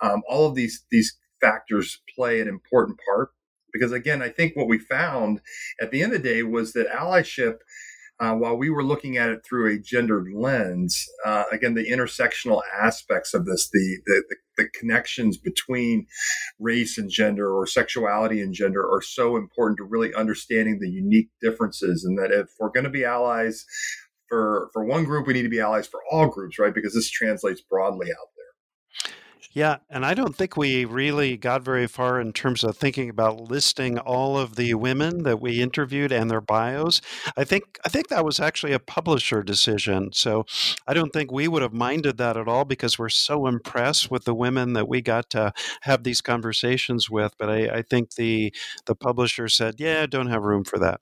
Um, 0.00 0.22
all 0.28 0.46
of 0.46 0.54
these, 0.54 0.84
these 0.90 1.16
factors 1.40 2.00
play 2.14 2.40
an 2.40 2.48
important 2.48 2.98
part 3.08 3.30
because 3.72 3.92
again, 3.92 4.22
I 4.22 4.28
think 4.28 4.54
what 4.54 4.68
we 4.68 4.78
found 4.78 5.40
at 5.80 5.90
the 5.90 6.02
end 6.02 6.14
of 6.14 6.22
the 6.22 6.28
day 6.28 6.42
was 6.44 6.72
that 6.72 6.88
allyship 6.88 7.58
uh, 8.20 8.34
while 8.34 8.56
we 8.56 8.70
were 8.70 8.84
looking 8.84 9.16
at 9.16 9.28
it 9.28 9.44
through 9.44 9.72
a 9.72 9.78
gendered 9.78 10.28
lens, 10.32 11.04
uh, 11.24 11.44
again, 11.50 11.74
the 11.74 11.90
intersectional 11.90 12.60
aspects 12.80 13.34
of 13.34 13.44
this, 13.44 13.68
the, 13.70 13.98
the, 14.06 14.22
the 14.56 14.68
connections 14.78 15.36
between 15.36 16.06
race 16.60 16.96
and 16.96 17.10
gender 17.10 17.52
or 17.52 17.66
sexuality 17.66 18.40
and 18.40 18.54
gender 18.54 18.82
are 18.82 19.02
so 19.02 19.36
important 19.36 19.78
to 19.78 19.84
really 19.84 20.14
understanding 20.14 20.78
the 20.78 20.88
unique 20.88 21.28
differences 21.40 22.04
and 22.04 22.16
that 22.18 22.30
if 22.30 22.48
we're 22.60 22.70
going 22.70 22.84
to 22.84 22.90
be 22.90 23.04
allies 23.04 23.64
for 24.28 24.70
for 24.72 24.84
one 24.84 25.04
group 25.04 25.26
we 25.26 25.34
need 25.34 25.42
to 25.42 25.48
be 25.50 25.60
allies 25.60 25.86
for 25.86 26.00
all 26.10 26.28
groups 26.28 26.58
right? 26.58 26.74
Because 26.74 26.94
this 26.94 27.10
translates 27.10 27.60
broadly 27.60 28.08
out 28.10 28.28
Yeah, 29.54 29.76
and 29.88 30.04
I 30.04 30.14
don't 30.14 30.34
think 30.34 30.56
we 30.56 30.84
really 30.84 31.36
got 31.36 31.62
very 31.62 31.86
far 31.86 32.20
in 32.20 32.32
terms 32.32 32.64
of 32.64 32.76
thinking 32.76 33.08
about 33.08 33.40
listing 33.40 33.98
all 34.00 34.36
of 34.36 34.56
the 34.56 34.74
women 34.74 35.22
that 35.22 35.40
we 35.40 35.62
interviewed 35.62 36.10
and 36.10 36.28
their 36.28 36.40
bios. 36.40 37.00
I 37.36 37.44
think 37.44 37.78
I 37.84 37.88
think 37.88 38.08
that 38.08 38.24
was 38.24 38.40
actually 38.40 38.72
a 38.72 38.80
publisher 38.80 39.44
decision. 39.44 40.10
So 40.12 40.44
I 40.88 40.92
don't 40.92 41.12
think 41.12 41.30
we 41.30 41.46
would 41.46 41.62
have 41.62 41.72
minded 41.72 42.18
that 42.18 42.36
at 42.36 42.48
all 42.48 42.64
because 42.64 42.98
we're 42.98 43.08
so 43.08 43.46
impressed 43.46 44.10
with 44.10 44.24
the 44.24 44.34
women 44.34 44.72
that 44.72 44.88
we 44.88 45.00
got 45.00 45.30
to 45.30 45.52
have 45.82 46.02
these 46.02 46.20
conversations 46.20 47.08
with. 47.08 47.32
But 47.38 47.48
I, 47.48 47.68
I 47.78 47.82
think 47.82 48.14
the 48.16 48.52
the 48.86 48.96
publisher 48.96 49.48
said, 49.48 49.76
"Yeah, 49.78 50.06
don't 50.06 50.30
have 50.30 50.42
room 50.42 50.64
for 50.64 50.78
that." 50.80 51.00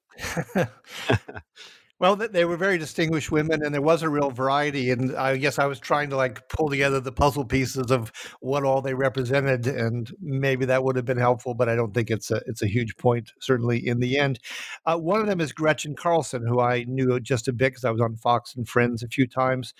Well, 2.02 2.16
they 2.16 2.44
were 2.44 2.56
very 2.56 2.78
distinguished 2.78 3.30
women, 3.30 3.64
and 3.64 3.72
there 3.72 3.80
was 3.80 4.02
a 4.02 4.08
real 4.08 4.32
variety. 4.32 4.90
And 4.90 5.14
I 5.14 5.36
guess 5.36 5.60
I 5.60 5.66
was 5.66 5.78
trying 5.78 6.10
to 6.10 6.16
like 6.16 6.48
pull 6.48 6.68
together 6.68 6.98
the 6.98 7.12
puzzle 7.12 7.44
pieces 7.44 7.92
of 7.92 8.10
what 8.40 8.64
all 8.64 8.82
they 8.82 8.92
represented, 8.92 9.68
and 9.68 10.12
maybe 10.20 10.64
that 10.64 10.82
would 10.82 10.96
have 10.96 11.04
been 11.04 11.16
helpful. 11.16 11.54
But 11.54 11.68
I 11.68 11.76
don't 11.76 11.94
think 11.94 12.10
it's 12.10 12.32
a 12.32 12.42
it's 12.48 12.60
a 12.60 12.66
huge 12.66 12.96
point. 12.96 13.30
Certainly, 13.40 13.86
in 13.86 14.00
the 14.00 14.18
end, 14.18 14.40
uh, 14.84 14.98
one 14.98 15.20
of 15.20 15.28
them 15.28 15.40
is 15.40 15.52
Gretchen 15.52 15.94
Carlson, 15.94 16.44
who 16.44 16.58
I 16.58 16.82
knew 16.88 17.20
just 17.20 17.46
a 17.46 17.52
bit 17.52 17.70
because 17.70 17.84
I 17.84 17.92
was 17.92 18.00
on 18.00 18.16
Fox 18.16 18.56
and 18.56 18.68
Friends 18.68 19.04
a 19.04 19.08
few 19.08 19.28
times. 19.28 19.72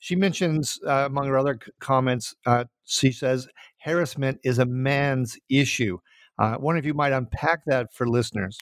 She 0.00 0.16
mentions, 0.16 0.80
uh, 0.84 1.04
among 1.06 1.28
her 1.28 1.38
other 1.38 1.60
comments, 1.78 2.34
uh, 2.44 2.64
she 2.86 3.12
says 3.12 3.46
harassment 3.82 4.40
is 4.42 4.58
a 4.58 4.66
man's 4.66 5.38
issue. 5.48 5.98
Uh, 6.40 6.56
one 6.56 6.76
of 6.76 6.84
you 6.84 6.94
might 6.94 7.12
unpack 7.12 7.60
that 7.66 7.94
for 7.94 8.08
listeners. 8.08 8.58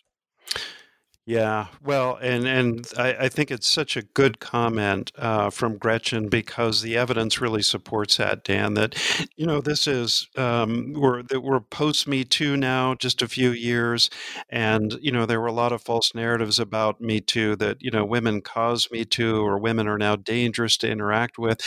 Yeah, 1.28 1.66
well, 1.82 2.20
and 2.22 2.46
and 2.46 2.88
I, 2.96 3.14
I, 3.22 3.28
think 3.28 3.50
it's 3.50 3.68
such 3.68 3.96
a 3.96 4.02
good 4.02 4.38
comment 4.38 5.10
uh, 5.18 5.50
from 5.50 5.76
Gretchen 5.76 6.28
because 6.28 6.82
the 6.82 6.96
evidence 6.96 7.40
really 7.40 7.62
supports 7.62 8.18
that, 8.18 8.44
Dan. 8.44 8.74
That 8.74 8.94
you 9.34 9.44
know 9.44 9.60
this 9.60 9.88
is 9.88 10.28
um, 10.36 10.92
we're 10.92 11.24
that 11.24 11.40
we're 11.40 11.58
post 11.58 12.06
Me 12.06 12.22
Too 12.22 12.56
now, 12.56 12.94
just 12.94 13.22
a 13.22 13.28
few 13.28 13.50
years, 13.50 14.08
and 14.50 14.96
you 15.02 15.10
know 15.10 15.26
there 15.26 15.40
were 15.40 15.48
a 15.48 15.52
lot 15.52 15.72
of 15.72 15.82
false 15.82 16.14
narratives 16.14 16.60
about 16.60 17.00
Me 17.00 17.20
Too 17.20 17.56
that 17.56 17.82
you 17.82 17.90
know 17.90 18.04
women 18.04 18.40
cause 18.40 18.88
Me 18.92 19.04
Too 19.04 19.44
or 19.44 19.58
women 19.58 19.88
are 19.88 19.98
now 19.98 20.14
dangerous 20.14 20.76
to 20.76 20.88
interact 20.88 21.38
with 21.38 21.60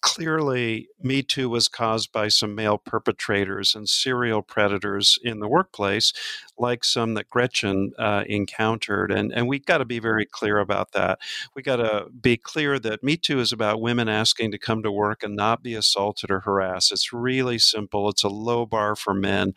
clearly 0.00 0.88
Me 1.00 1.22
Too 1.22 1.48
was 1.48 1.68
caused 1.68 2.12
by 2.12 2.28
some 2.28 2.54
male 2.54 2.78
perpetrators 2.78 3.74
and 3.74 3.88
serial 3.88 4.42
predators 4.42 5.18
in 5.22 5.40
the 5.40 5.48
workplace, 5.48 6.12
like 6.58 6.84
some 6.84 7.14
that 7.14 7.28
Gretchen 7.28 7.92
uh, 7.98 8.24
encountered. 8.26 9.10
And, 9.10 9.32
and 9.32 9.48
we've 9.48 9.64
got 9.64 9.78
to 9.78 9.84
be 9.84 9.98
very 9.98 10.26
clear 10.26 10.58
about 10.58 10.92
that. 10.92 11.18
We 11.54 11.62
got 11.62 11.76
to 11.76 12.06
be 12.20 12.36
clear 12.36 12.78
that 12.78 13.02
Me 13.02 13.16
Too 13.16 13.40
is 13.40 13.52
about 13.52 13.80
women 13.80 14.08
asking 14.08 14.52
to 14.52 14.58
come 14.58 14.82
to 14.82 14.92
work 14.92 15.22
and 15.22 15.36
not 15.36 15.62
be 15.62 15.74
assaulted 15.74 16.30
or 16.30 16.40
harassed. 16.40 16.92
It's 16.92 17.12
really 17.12 17.58
simple. 17.58 18.08
It's 18.08 18.24
a 18.24 18.28
low 18.28 18.66
bar 18.66 18.96
for 18.96 19.14
men. 19.14 19.54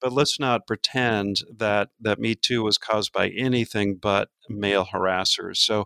But 0.00 0.12
let's 0.12 0.38
not 0.40 0.66
pretend 0.66 1.42
that, 1.54 1.90
that 2.00 2.18
Me 2.18 2.34
Too 2.34 2.62
was 2.62 2.78
caused 2.78 3.12
by 3.12 3.28
anything 3.28 3.96
but 3.96 4.28
male 4.48 4.86
harassers. 4.86 5.58
So 5.58 5.84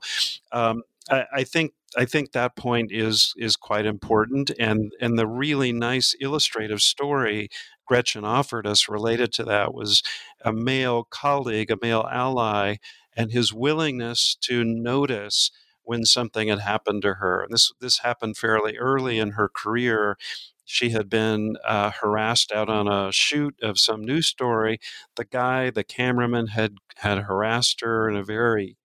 um, 0.53 0.83
I, 1.11 1.25
I 1.33 1.45
think 1.45 1.73
I 1.97 2.05
think 2.05 2.33
that 2.33 2.57
point 2.57 2.91
is 2.93 3.33
is 3.37 3.57
quite 3.57 3.87
important, 3.87 4.51
and 4.59 4.93
and 5.01 5.19
the 5.19 5.27
really 5.27 5.73
nice 5.73 6.15
illustrative 6.21 6.81
story 6.81 7.49
Gretchen 7.87 8.25
offered 8.25 8.67
us 8.67 8.89
related 8.89 9.33
to 9.35 9.45
that 9.45 9.73
was 9.73 10.03
a 10.45 10.53
male 10.53 11.05
colleague, 11.05 11.71
a 11.71 11.79
male 11.81 12.07
ally, 12.11 12.77
and 13.17 13.31
his 13.33 13.53
willingness 13.53 14.37
to 14.43 14.65
notice 14.65 15.51
when 15.83 16.05
something 16.05 16.49
had 16.49 16.59
happened 16.59 17.03
to 17.03 17.15
her. 17.15 17.47
This 17.49 17.73
this 17.81 17.99
happened 18.01 18.37
fairly 18.37 18.77
early 18.77 19.19
in 19.19 19.33
her 19.33 19.49
career. 19.49 20.19
She 20.65 20.91
had 20.91 21.09
been 21.09 21.57
uh, 21.65 21.93
harassed 21.93 22.51
out 22.51 22.69
on 22.69 22.89
a 22.89 23.13
shoot 23.13 23.55
of 23.63 23.79
some 23.79 24.03
news 24.05 24.27
story. 24.27 24.81
The 25.15 25.25
guy, 25.25 25.71
the 25.71 25.85
cameraman, 25.85 26.49
had 26.49 26.75
had 26.97 27.19
harassed 27.19 27.81
her 27.83 28.11
in 28.11 28.17
a 28.17 28.25
very 28.25 28.77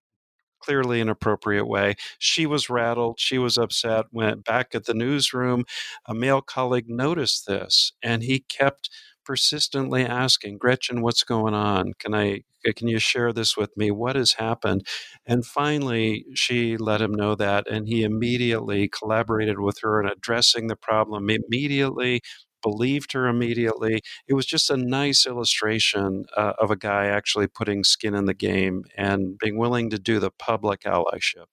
clearly 0.61 1.01
inappropriate 1.01 1.67
way. 1.67 1.95
She 2.19 2.45
was 2.45 2.69
rattled. 2.69 3.19
She 3.19 3.37
was 3.37 3.57
upset. 3.57 4.05
Went 4.11 4.43
back 4.45 4.75
at 4.75 4.85
the 4.85 4.93
newsroom. 4.93 5.65
A 6.05 6.13
male 6.13 6.41
colleague 6.41 6.89
noticed 6.89 7.47
this, 7.47 7.93
and 8.03 8.23
he 8.23 8.39
kept 8.41 8.89
persistently 9.25 10.03
asking 10.05 10.57
Gretchen, 10.57 11.01
"What's 11.01 11.23
going 11.23 11.53
on? 11.53 11.93
Can 11.99 12.13
I? 12.15 12.41
Can 12.75 12.87
you 12.87 12.99
share 12.99 13.33
this 13.33 13.57
with 13.57 13.75
me? 13.77 13.91
What 13.91 14.15
has 14.15 14.33
happened?" 14.33 14.85
And 15.25 15.45
finally, 15.45 16.25
she 16.35 16.77
let 16.77 17.01
him 17.01 17.13
know 17.13 17.35
that, 17.35 17.67
and 17.69 17.87
he 17.87 18.03
immediately 18.03 18.87
collaborated 18.89 19.59
with 19.59 19.79
her 19.81 20.01
in 20.01 20.07
addressing 20.09 20.67
the 20.67 20.75
problem. 20.75 21.29
Immediately 21.29 22.21
believed 22.61 23.13
her 23.13 23.27
immediately. 23.27 24.01
It 24.27 24.33
was 24.33 24.45
just 24.45 24.69
a 24.69 24.77
nice 24.77 25.25
illustration 25.25 26.25
uh, 26.35 26.53
of 26.59 26.71
a 26.71 26.75
guy 26.75 27.05
actually 27.07 27.47
putting 27.47 27.83
skin 27.83 28.15
in 28.15 28.25
the 28.25 28.33
game 28.33 28.83
and 28.95 29.37
being 29.37 29.57
willing 29.57 29.89
to 29.89 29.99
do 29.99 30.19
the 30.19 30.31
public 30.31 30.81
allyship. 30.81 31.45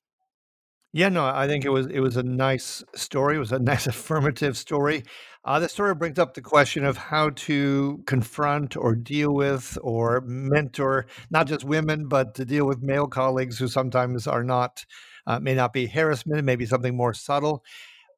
Yeah, 0.95 1.11
no, 1.11 1.27
I 1.27 1.47
think 1.47 1.67
it 1.67 1.69
was 1.69 1.87
it 1.87 2.01
was 2.01 2.17
a 2.17 2.23
nice 2.23 2.83
story. 2.95 3.37
It 3.37 3.41
was 3.41 3.53
a 3.53 3.59
nice 3.73 3.87
affirmative 3.87 4.57
story. 4.57 5.05
Uh, 5.45 5.61
the 5.61 5.69
story 5.69 5.95
brings 5.95 6.19
up 6.19 6.35
the 6.35 6.41
question 6.41 6.85
of 6.85 6.97
how 6.97 7.31
to 7.31 8.03
confront 8.07 8.77
or 8.77 8.95
deal 8.95 9.33
with 9.35 9.79
or 9.83 10.23
mentor 10.23 11.07
not 11.31 11.47
just 11.47 11.65
women, 11.65 12.09
but 12.09 12.35
to 12.37 12.45
deal 12.45 12.67
with 12.67 12.83
male 12.83 13.07
colleagues 13.07 13.59
who 13.59 13.69
sometimes 13.69 14.27
are 14.27 14.43
not 14.43 14.85
uh, 15.27 15.39
may 15.39 15.55
not 15.55 15.73
be 15.75 15.87
harassment, 15.87 16.45
maybe 16.45 16.65
something 16.65 16.97
more 16.97 17.13
subtle 17.15 17.63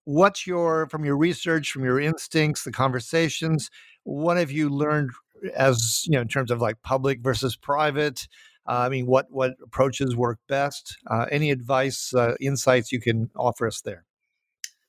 what's 0.05 0.47
your 0.47 0.89
from 0.89 1.05
your 1.05 1.17
research 1.17 1.71
from 1.71 1.85
your 1.85 2.01
instincts 2.01 2.65
the 2.65 2.73
conversations 2.73 3.71
what 4.05 4.37
have 4.37 4.51
you 4.51 4.69
learned 4.69 5.11
as 5.55 6.05
you 6.07 6.13
know 6.13 6.21
in 6.21 6.29
terms 6.29 6.51
of 6.51 6.61
like 6.61 6.83
public 6.83 7.21
versus 7.21 7.57
private? 7.57 8.27
Uh, 8.69 8.79
i 8.79 8.89
mean 8.89 9.07
what 9.07 9.27
what 9.31 9.55
approaches 9.63 10.17
work 10.17 10.39
best? 10.49 10.97
Uh, 11.11 11.27
any 11.31 11.51
advice 11.51 12.15
uh, 12.15 12.35
insights 12.41 12.93
you 12.93 13.01
can 13.01 13.31
offer 13.37 13.67
us 13.67 13.81
there? 13.83 14.05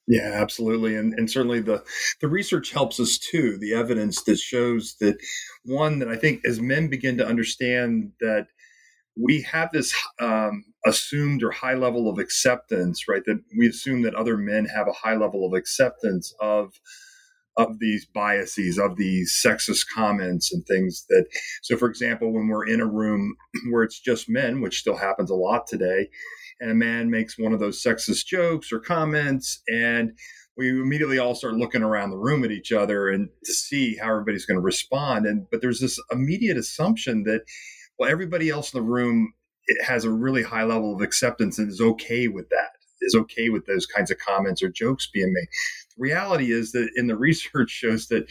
Yeah 0.07 0.31
absolutely 0.33 0.95
and, 0.95 1.13
and 1.13 1.29
certainly 1.29 1.61
the 1.61 1.83
the 2.21 2.27
research 2.27 2.71
helps 2.71 2.99
us 2.99 3.17
too 3.17 3.57
the 3.57 3.73
evidence 3.73 4.23
that 4.23 4.39
shows 4.39 4.95
that 4.99 5.17
one 5.63 5.99
that 5.99 6.09
i 6.09 6.15
think 6.15 6.41
as 6.45 6.59
men 6.59 6.89
begin 6.89 7.17
to 7.17 7.27
understand 7.27 8.11
that 8.19 8.47
we 9.15 9.41
have 9.41 9.71
this 9.71 9.93
um, 10.19 10.63
assumed 10.85 11.43
or 11.43 11.51
high 11.51 11.73
level 11.73 12.09
of 12.09 12.17
acceptance, 12.17 13.07
right? 13.07 13.23
That 13.25 13.41
we 13.57 13.67
assume 13.67 14.01
that 14.03 14.15
other 14.15 14.37
men 14.37 14.65
have 14.65 14.87
a 14.87 14.93
high 14.93 15.15
level 15.15 15.45
of 15.45 15.53
acceptance 15.53 16.33
of 16.39 16.73
of 17.57 17.79
these 17.79 18.05
biases, 18.05 18.77
of 18.77 18.95
these 18.95 19.41
sexist 19.45 19.85
comments 19.93 20.53
and 20.53 20.65
things 20.65 21.05
that. 21.09 21.25
So, 21.61 21.77
for 21.77 21.89
example, 21.89 22.33
when 22.33 22.47
we're 22.47 22.67
in 22.67 22.79
a 22.79 22.85
room 22.85 23.35
where 23.71 23.83
it's 23.83 23.99
just 23.99 24.29
men, 24.29 24.61
which 24.61 24.79
still 24.79 24.97
happens 24.97 25.29
a 25.29 25.35
lot 25.35 25.67
today, 25.67 26.09
and 26.59 26.71
a 26.71 26.75
man 26.75 27.09
makes 27.09 27.37
one 27.37 27.53
of 27.53 27.59
those 27.59 27.83
sexist 27.83 28.25
jokes 28.25 28.71
or 28.71 28.79
comments, 28.79 29.61
and 29.67 30.11
we 30.57 30.69
immediately 30.69 31.17
all 31.17 31.35
start 31.35 31.55
looking 31.55 31.81
around 31.81 32.11
the 32.11 32.17
room 32.17 32.43
at 32.43 32.51
each 32.51 32.71
other 32.71 33.09
and 33.09 33.29
to 33.43 33.53
see 33.53 33.95
how 33.97 34.09
everybody's 34.11 34.45
going 34.45 34.57
to 34.57 34.61
respond. 34.61 35.25
And 35.25 35.47
but 35.51 35.61
there's 35.61 35.79
this 35.79 35.99
immediate 36.11 36.57
assumption 36.57 37.23
that 37.23 37.41
well, 38.01 38.09
everybody 38.09 38.49
else 38.49 38.73
in 38.73 38.79
the 38.79 38.89
room 38.89 39.31
it 39.67 39.85
has 39.85 40.05
a 40.05 40.09
really 40.09 40.41
high 40.41 40.63
level 40.63 40.95
of 40.95 41.01
acceptance 41.01 41.59
and 41.59 41.69
is 41.69 41.79
okay 41.79 42.27
with 42.27 42.49
that, 42.49 42.71
is 43.01 43.13
okay 43.13 43.49
with 43.49 43.67
those 43.67 43.85
kinds 43.85 44.09
of 44.09 44.17
comments 44.17 44.63
or 44.63 44.69
jokes 44.69 45.07
being 45.13 45.31
made. 45.31 45.47
The 45.95 46.01
reality 46.01 46.51
is 46.51 46.71
that 46.71 46.89
in 46.95 47.05
the 47.05 47.15
research 47.29 47.69
shows 47.69 48.07
that 48.07 48.25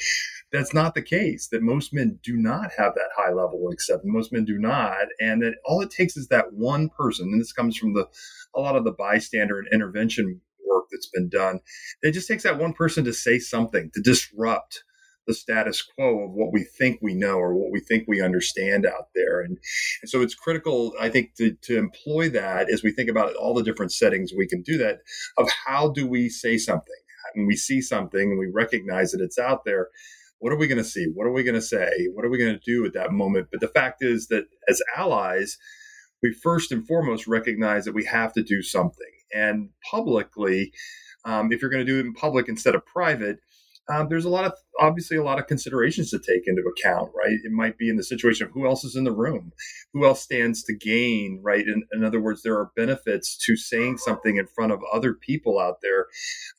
that's 0.50 0.75
not 0.75 0.97
the 0.97 1.03
case, 1.03 1.47
that 1.53 1.62
most 1.62 1.95
men 1.95 2.19
do 2.25 2.37
not 2.37 2.73
have 2.77 2.95
that 2.97 3.11
high 3.17 3.33
level 3.33 3.69
of 3.69 3.73
acceptance. 3.73 4.11
Most 4.12 4.33
men 4.33 4.45
do 4.45 4.59
not. 4.59 5.07
And 5.21 5.41
that 5.43 5.55
all 5.65 5.81
it 5.81 5.93
takes 5.93 6.17
is 6.17 6.27
that 6.29 6.53
one 6.53 6.89
person, 6.89 7.29
and 7.31 7.41
this 7.41 7.53
comes 7.53 7.77
from 7.77 7.95
the 7.95 8.09
a 8.57 8.61
lot 8.61 8.75
of 8.75 8.83
the 8.83 8.91
bystander 8.91 9.61
and 9.61 9.69
intervention 9.73 10.41
work 10.69 10.87
that's 10.91 11.11
been 11.15 11.29
done. 11.29 11.61
It 12.03 12.11
just 12.11 12.27
takes 12.27 12.43
that 12.43 12.59
one 12.59 12.73
person 12.73 13.05
to 13.05 13.12
say 13.12 13.39
something 13.39 13.93
to 13.95 14.03
disrupt 14.03 14.83
the 15.27 15.35
status 15.35 15.83
quo 15.83 16.25
of 16.25 16.33
what 16.33 16.53
we 16.53 16.65
think 16.79 16.99
we 17.00 17.15
know 17.15 17.37
or 17.37 17.55
what 17.55 17.71
we 17.71 17.81
think 17.81 18.05
we 18.07 18.21
understand 18.21 18.87
out 18.87 19.09
there. 19.15 19.41
And, 19.41 19.59
and 20.03 20.11
so 20.11 20.23
it's 20.23 20.35
critical, 20.35 20.93
I 21.00 21.09
think, 21.09 21.35
to, 21.37 21.53
to 21.62 21.79
employ 21.79 22.31
that 22.31 22.71
as 22.73 22.83
we 22.83 22.93
think 22.93 23.11
about 23.11 23.35
all 23.35 23.55
the 23.55 23.62
different 23.62 23.93
settings 23.93 24.33
we 24.37 24.49
can 24.49 24.62
do 24.62 24.79
that 24.79 25.00
of 25.39 25.49
how 25.67 25.91
do 25.91 26.07
we 26.07 26.29
say 26.29 26.59
something? 26.59 26.95
When 27.35 27.47
we 27.47 27.57
see 27.57 27.81
something 27.81 28.31
and 28.31 28.39
we 28.39 28.49
recognize 28.53 29.12
that 29.12 29.21
it's 29.21 29.39
out 29.39 29.65
there, 29.65 29.89
what 30.41 30.53
are 30.53 30.59
we 30.59 30.67
going 30.67 30.79
to 30.79 30.85
see? 30.85 31.07
What 31.15 31.27
are 31.27 31.33
we 31.33 31.45
going 31.45 31.55
to 31.55 31.62
say? 31.62 32.09
What 32.12 32.25
are 32.25 32.31
we 32.31 32.39
going 32.39 32.59
to 32.59 32.65
do 32.65 32.85
at 32.87 32.95
that 32.95 33.12
moment? 33.12 33.49
But 33.53 33.61
the 33.61 33.69
fact 33.69 34.03
is 34.03 34.29
that 34.29 34.47
as 34.69 34.81
allies, 34.97 35.59
we 36.23 36.33
first 36.33 36.73
and 36.73 36.87
foremost 36.87 37.27
recognize 37.27 37.85
that 37.85 37.95
we 37.95 38.05
have 38.07 38.33
to 38.33 38.43
do 38.43 38.62
something. 38.62 39.12
And 39.33 39.69
publicly, 39.89 40.73
um, 41.25 41.53
if 41.53 41.61
you're 41.61 41.71
going 41.71 41.85
to 41.85 41.93
do 41.93 41.99
it 41.99 42.07
in 42.07 42.15
public 42.15 42.49
instead 42.49 42.75
of 42.75 42.85
private, 42.87 43.39
um, 43.88 44.08
there's 44.08 44.25
a 44.25 44.30
lot 44.30 44.44
of 44.44 44.52
obviously 44.78 45.16
a 45.16 45.22
lot 45.22 45.38
of 45.38 45.46
considerations 45.46 46.10
to 46.10 46.18
take 46.18 46.46
into 46.46 46.62
account, 46.62 47.10
right? 47.14 47.32
It 47.32 47.52
might 47.52 47.76
be 47.76 47.88
in 47.88 47.96
the 47.96 48.04
situation 48.04 48.46
of 48.46 48.52
who 48.52 48.66
else 48.66 48.84
is 48.84 48.96
in 48.96 49.04
the 49.04 49.12
room, 49.12 49.52
who 49.92 50.04
else 50.06 50.22
stands 50.22 50.62
to 50.64 50.75
gain, 50.75 51.40
right? 51.42 51.66
In, 51.66 51.82
in 51.92 52.04
other 52.04 52.20
words, 52.20 52.42
there 52.42 52.56
are 52.56 52.70
benefits 52.76 53.37
to 53.46 53.56
saying 53.56 53.99
something 53.99 54.37
in 54.37 54.46
front 54.46 54.72
of 54.72 54.80
other 54.92 55.14
people 55.14 55.58
out 55.58 55.76
there. 55.82 56.06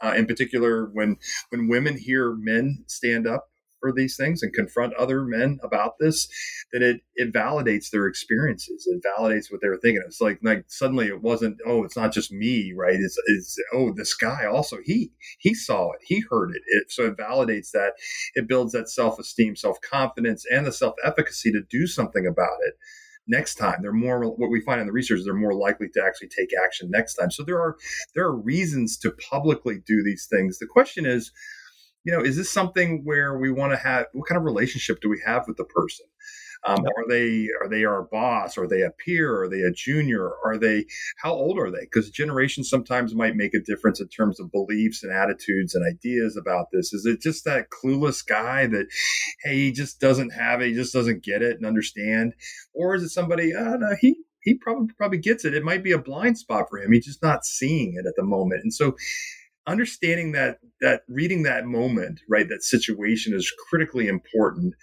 Uh, 0.01 0.13
in 0.15 0.25
particular, 0.25 0.89
when 0.93 1.17
when 1.49 1.67
women 1.67 1.97
hear 1.97 2.33
men 2.33 2.83
stand 2.87 3.27
up 3.27 3.50
for 3.81 3.91
these 3.91 4.15
things 4.15 4.43
and 4.43 4.53
confront 4.53 4.93
other 4.93 5.25
men 5.25 5.59
about 5.63 5.95
this, 5.99 6.29
then 6.71 6.83
it 6.83 7.01
it 7.15 7.33
validates 7.33 7.89
their 7.89 8.07
experiences. 8.07 8.87
It 8.87 9.03
validates 9.03 9.51
what 9.51 9.61
they 9.61 9.67
were 9.67 9.79
thinking. 9.79 10.03
It's 10.05 10.21
like 10.21 10.39
like 10.43 10.65
suddenly 10.67 11.07
it 11.07 11.21
wasn't 11.21 11.57
oh 11.65 11.83
it's 11.83 11.97
not 11.97 12.13
just 12.13 12.31
me 12.31 12.73
right. 12.77 12.95
It's 12.95 13.17
it's 13.27 13.57
oh 13.73 13.91
this 13.93 14.13
guy 14.13 14.45
also 14.45 14.77
he 14.83 15.11
he 15.39 15.53
saw 15.53 15.91
it 15.91 15.99
he 16.03 16.23
heard 16.29 16.51
it. 16.51 16.61
it 16.67 16.91
so 16.91 17.05
it 17.07 17.17
validates 17.17 17.71
that 17.71 17.93
it 18.35 18.47
builds 18.47 18.73
that 18.73 18.89
self 18.89 19.19
esteem, 19.19 19.55
self 19.55 19.81
confidence, 19.81 20.45
and 20.49 20.65
the 20.65 20.71
self 20.71 20.95
efficacy 21.03 21.51
to 21.51 21.61
do 21.69 21.87
something 21.87 22.25
about 22.25 22.57
it 22.67 22.75
next 23.27 23.55
time 23.55 23.77
they're 23.81 23.93
more 23.93 24.19
what 24.31 24.49
we 24.49 24.61
find 24.61 24.81
in 24.81 24.87
the 24.87 24.93
research 24.93 25.21
they're 25.23 25.33
more 25.33 25.53
likely 25.53 25.87
to 25.87 26.03
actually 26.03 26.27
take 26.27 26.49
action 26.65 26.89
next 26.89 27.13
time 27.15 27.29
so 27.29 27.43
there 27.43 27.59
are 27.59 27.77
there 28.15 28.25
are 28.25 28.35
reasons 28.35 28.97
to 28.97 29.11
publicly 29.29 29.77
do 29.85 30.03
these 30.03 30.27
things 30.29 30.57
the 30.57 30.65
question 30.65 31.05
is 31.05 31.31
you 32.03 32.11
know, 32.11 32.21
is 32.21 32.35
this 32.37 32.51
something 32.51 33.01
where 33.03 33.37
we 33.37 33.51
want 33.51 33.73
to 33.73 33.77
have 33.77 34.07
what 34.13 34.27
kind 34.27 34.37
of 34.37 34.43
relationship 34.43 35.01
do 35.01 35.09
we 35.09 35.21
have 35.25 35.47
with 35.47 35.57
the 35.57 35.65
person? 35.65 36.05
Um, 36.67 36.83
yep. 36.83 36.93
Are 36.95 37.07
they 37.09 37.47
are 37.59 37.67
they 37.67 37.85
our 37.85 38.03
boss? 38.03 38.57
Are 38.57 38.67
they 38.67 38.81
a 38.81 38.91
peer? 38.91 39.41
Are 39.41 39.49
they 39.49 39.61
a 39.61 39.71
junior? 39.71 40.31
Are 40.45 40.57
they 40.59 40.85
how 41.17 41.33
old 41.33 41.57
are 41.57 41.71
they? 41.71 41.81
Because 41.81 42.09
generation 42.11 42.63
sometimes 42.63 43.15
might 43.15 43.35
make 43.35 43.55
a 43.55 43.59
difference 43.59 43.99
in 43.99 44.07
terms 44.09 44.39
of 44.39 44.51
beliefs 44.51 45.03
and 45.03 45.11
attitudes 45.11 45.73
and 45.73 45.83
ideas 45.87 46.37
about 46.37 46.67
this. 46.71 46.93
Is 46.93 47.05
it 47.05 47.19
just 47.19 47.45
that 47.45 47.69
clueless 47.71 48.25
guy 48.25 48.67
that 48.67 48.87
hey 49.43 49.55
he 49.55 49.71
just 49.71 49.99
doesn't 49.99 50.31
have 50.31 50.61
it, 50.61 50.67
he 50.67 50.73
just 50.73 50.93
doesn't 50.93 51.23
get 51.23 51.41
it 51.41 51.57
and 51.57 51.65
understand, 51.65 52.33
or 52.73 52.93
is 52.93 53.03
it 53.03 53.09
somebody? 53.09 53.53
Oh, 53.55 53.77
no, 53.77 53.95
he 53.99 54.17
he 54.41 54.53
probably 54.53 54.93
probably 54.95 55.17
gets 55.17 55.45
it. 55.45 55.55
It 55.55 55.63
might 55.63 55.83
be 55.83 55.93
a 55.93 55.99
blind 55.99 56.37
spot 56.37 56.67
for 56.69 56.77
him. 56.77 56.91
He's 56.91 57.05
just 57.05 57.23
not 57.23 57.43
seeing 57.43 57.95
it 57.95 58.07
at 58.07 58.13
the 58.15 58.23
moment, 58.23 58.61
and 58.61 58.73
so 58.73 58.95
understanding 59.67 60.31
that 60.31 60.59
that 60.79 61.03
reading 61.07 61.43
that 61.43 61.65
moment 61.65 62.19
right 62.27 62.49
that 62.49 62.63
situation 62.63 63.33
is 63.33 63.51
critically 63.69 64.07
important 64.07 64.73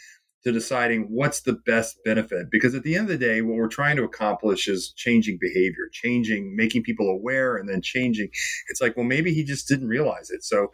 to 0.45 0.53
deciding 0.53 1.09
what's 1.11 1.41
the 1.41 1.55
best 1.67 1.99
benefit. 2.05 2.47
Because 2.51 2.75
at 2.75 2.85
the 2.85 2.95
end 2.95 3.11
of 3.11 3.19
the 3.19 3.27
day 3.27 3.43
what 3.43 3.57
we're 3.57 3.69
trying 3.69 3.97
to 3.97 4.05
accomplish 4.05 4.69
is 4.69 4.93
changing 4.97 5.39
behavior 5.41 5.89
changing 5.93 6.55
making 6.57 6.83
people 6.83 7.09
aware 7.09 7.57
and 7.57 7.69
then 7.69 7.83
changing. 7.83 8.29
It's 8.69 8.81
like 8.81 8.97
well 8.97 9.07
maybe 9.07 9.35
he 9.35 9.45
just 9.45 9.69
didn't 9.69 9.89
realize 9.89 10.31
it. 10.31 10.45
So 10.45 10.69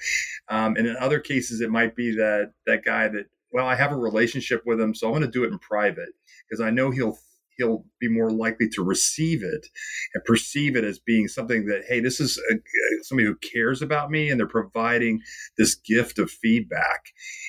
um, 0.48 0.76
and 0.76 0.86
in 0.86 0.96
other 0.96 1.20
cases 1.20 1.60
it 1.60 1.70
might 1.70 1.96
be 1.96 2.14
that 2.16 2.52
that 2.66 2.84
guy 2.84 3.08
that 3.08 3.26
well 3.52 3.66
i 3.66 3.74
have 3.74 3.92
a 3.92 3.96
relationship 3.96 4.62
with 4.66 4.80
him 4.80 4.94
so 4.94 5.06
i'm 5.06 5.12
going 5.12 5.22
to 5.22 5.30
do 5.30 5.44
it 5.44 5.52
in 5.52 5.58
private 5.60 6.08
because 6.48 6.60
i 6.60 6.70
know 6.70 6.90
he'll 6.90 7.16
he'll 7.56 7.84
be 8.00 8.08
more 8.08 8.30
likely 8.30 8.68
to 8.68 8.82
receive 8.82 9.42
it 9.42 9.66
and 10.14 10.24
perceive 10.24 10.76
it 10.76 10.84
as 10.84 10.98
being 10.98 11.28
something 11.28 11.66
that 11.66 11.82
hey 11.88 12.00
this 12.00 12.20
is 12.20 12.38
a, 12.50 12.54
somebody 13.02 13.26
who 13.26 13.36
cares 13.36 13.82
about 13.82 14.10
me 14.10 14.30
and 14.30 14.38
they're 14.38 14.46
providing 14.46 15.20
this 15.56 15.74
gift 15.74 16.18
of 16.18 16.30
feedback 16.30 17.06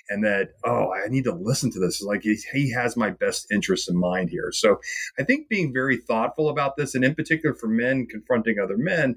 and 0.09 0.23
that 0.23 0.49
oh 0.65 0.91
i 0.93 1.07
need 1.07 1.23
to 1.23 1.33
listen 1.33 1.71
to 1.71 1.79
this. 1.79 2.01
Like 2.01 2.21
he, 2.23 2.37
he 2.53 2.71
has 2.71 2.97
my 2.97 3.09
best 3.09 3.47
interests 3.51 3.89
in 3.89 3.97
mind 3.97 4.29
here. 4.29 4.51
So 4.51 4.77
i 5.19 5.23
think 5.23 5.49
being 5.49 5.73
very 5.73 5.97
thoughtful 5.97 6.49
about 6.49 6.77
this 6.77 6.95
and 6.95 7.03
in 7.03 7.15
particular 7.15 7.55
for 7.55 7.67
men 7.67 8.07
confronting 8.09 8.57
other 8.59 8.77
men 8.77 9.15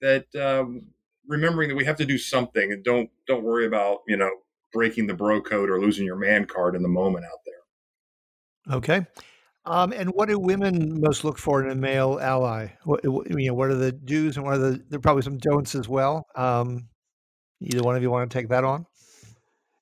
that 0.00 0.26
um, 0.34 0.88
remembering 1.26 1.68
that 1.68 1.76
we 1.76 1.84
have 1.84 1.96
to 1.96 2.04
do 2.04 2.18
something 2.18 2.72
and 2.72 2.84
don't 2.84 3.10
don't 3.26 3.42
worry 3.42 3.66
about 3.66 3.98
you 4.06 4.16
know 4.16 4.30
breaking 4.72 5.06
the 5.06 5.14
bro 5.14 5.40
code 5.40 5.70
or 5.70 5.80
losing 5.80 6.04
your 6.04 6.16
man 6.16 6.44
card 6.44 6.74
in 6.74 6.82
the 6.82 6.88
moment 6.88 7.24
out 7.24 7.40
there. 7.46 8.76
Okay 8.76 9.06
um, 9.66 9.92
and 9.92 10.10
what 10.10 10.28
do 10.28 10.38
women 10.38 11.00
most 11.00 11.24
look 11.24 11.38
for 11.38 11.64
in 11.64 11.70
a 11.70 11.74
male 11.74 12.18
ally? 12.20 12.68
What, 12.84 13.04
you 13.04 13.24
know, 13.28 13.54
what 13.54 13.70
are 13.70 13.74
the 13.74 13.92
do's 13.92 14.36
and 14.36 14.46
what 14.46 14.54
are 14.54 14.58
the 14.58 14.84
there 14.88 14.98
are 14.98 15.00
probably 15.00 15.22
some 15.22 15.38
don'ts 15.38 15.74
as 15.74 15.88
well. 15.88 16.24
Um, 16.34 16.88
either 17.60 17.82
one 17.82 17.96
of 17.96 18.02
you 18.02 18.10
want 18.10 18.30
to 18.30 18.38
take 18.38 18.48
that 18.50 18.64
on? 18.64 18.86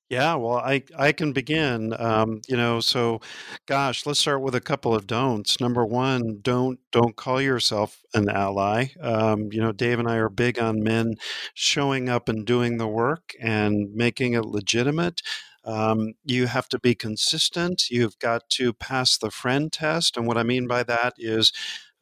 Yeah, 0.09 0.35
well, 0.35 0.57
I 0.57 0.83
I 0.95 1.11
can 1.13 1.33
begin. 1.33 1.93
Um, 1.97 2.41
you 2.47 2.55
know, 2.55 2.79
so, 2.79 3.21
gosh, 3.65 4.05
let's 4.05 4.19
start 4.19 4.41
with 4.41 4.53
a 4.53 4.61
couple 4.61 4.93
of 4.93 5.07
don'ts. 5.07 5.59
Number 5.59 5.83
one, 5.83 6.39
don't 6.41 6.79
don't 6.91 7.15
call 7.15 7.41
yourself 7.41 8.03
an 8.13 8.29
ally. 8.29 8.87
Um, 9.01 9.49
you 9.51 9.59
know, 9.59 9.71
Dave 9.71 9.97
and 9.97 10.07
I 10.07 10.17
are 10.17 10.29
big 10.29 10.59
on 10.59 10.83
men 10.83 11.15
showing 11.55 12.07
up 12.07 12.29
and 12.29 12.45
doing 12.45 12.77
the 12.77 12.87
work 12.87 13.33
and 13.41 13.93
making 13.95 14.33
it 14.33 14.45
legitimate. 14.45 15.21
Um, 15.65 16.13
you 16.23 16.47
have 16.47 16.69
to 16.69 16.79
be 16.79 16.95
consistent. 16.95 17.89
You've 17.89 18.19
got 18.19 18.49
to 18.51 18.71
pass 18.73 19.17
the 19.17 19.31
friend 19.31 19.71
test. 19.71 20.15
And 20.15 20.27
what 20.27 20.37
I 20.37 20.43
mean 20.43 20.67
by 20.67 20.83
that 20.83 21.15
is 21.17 21.51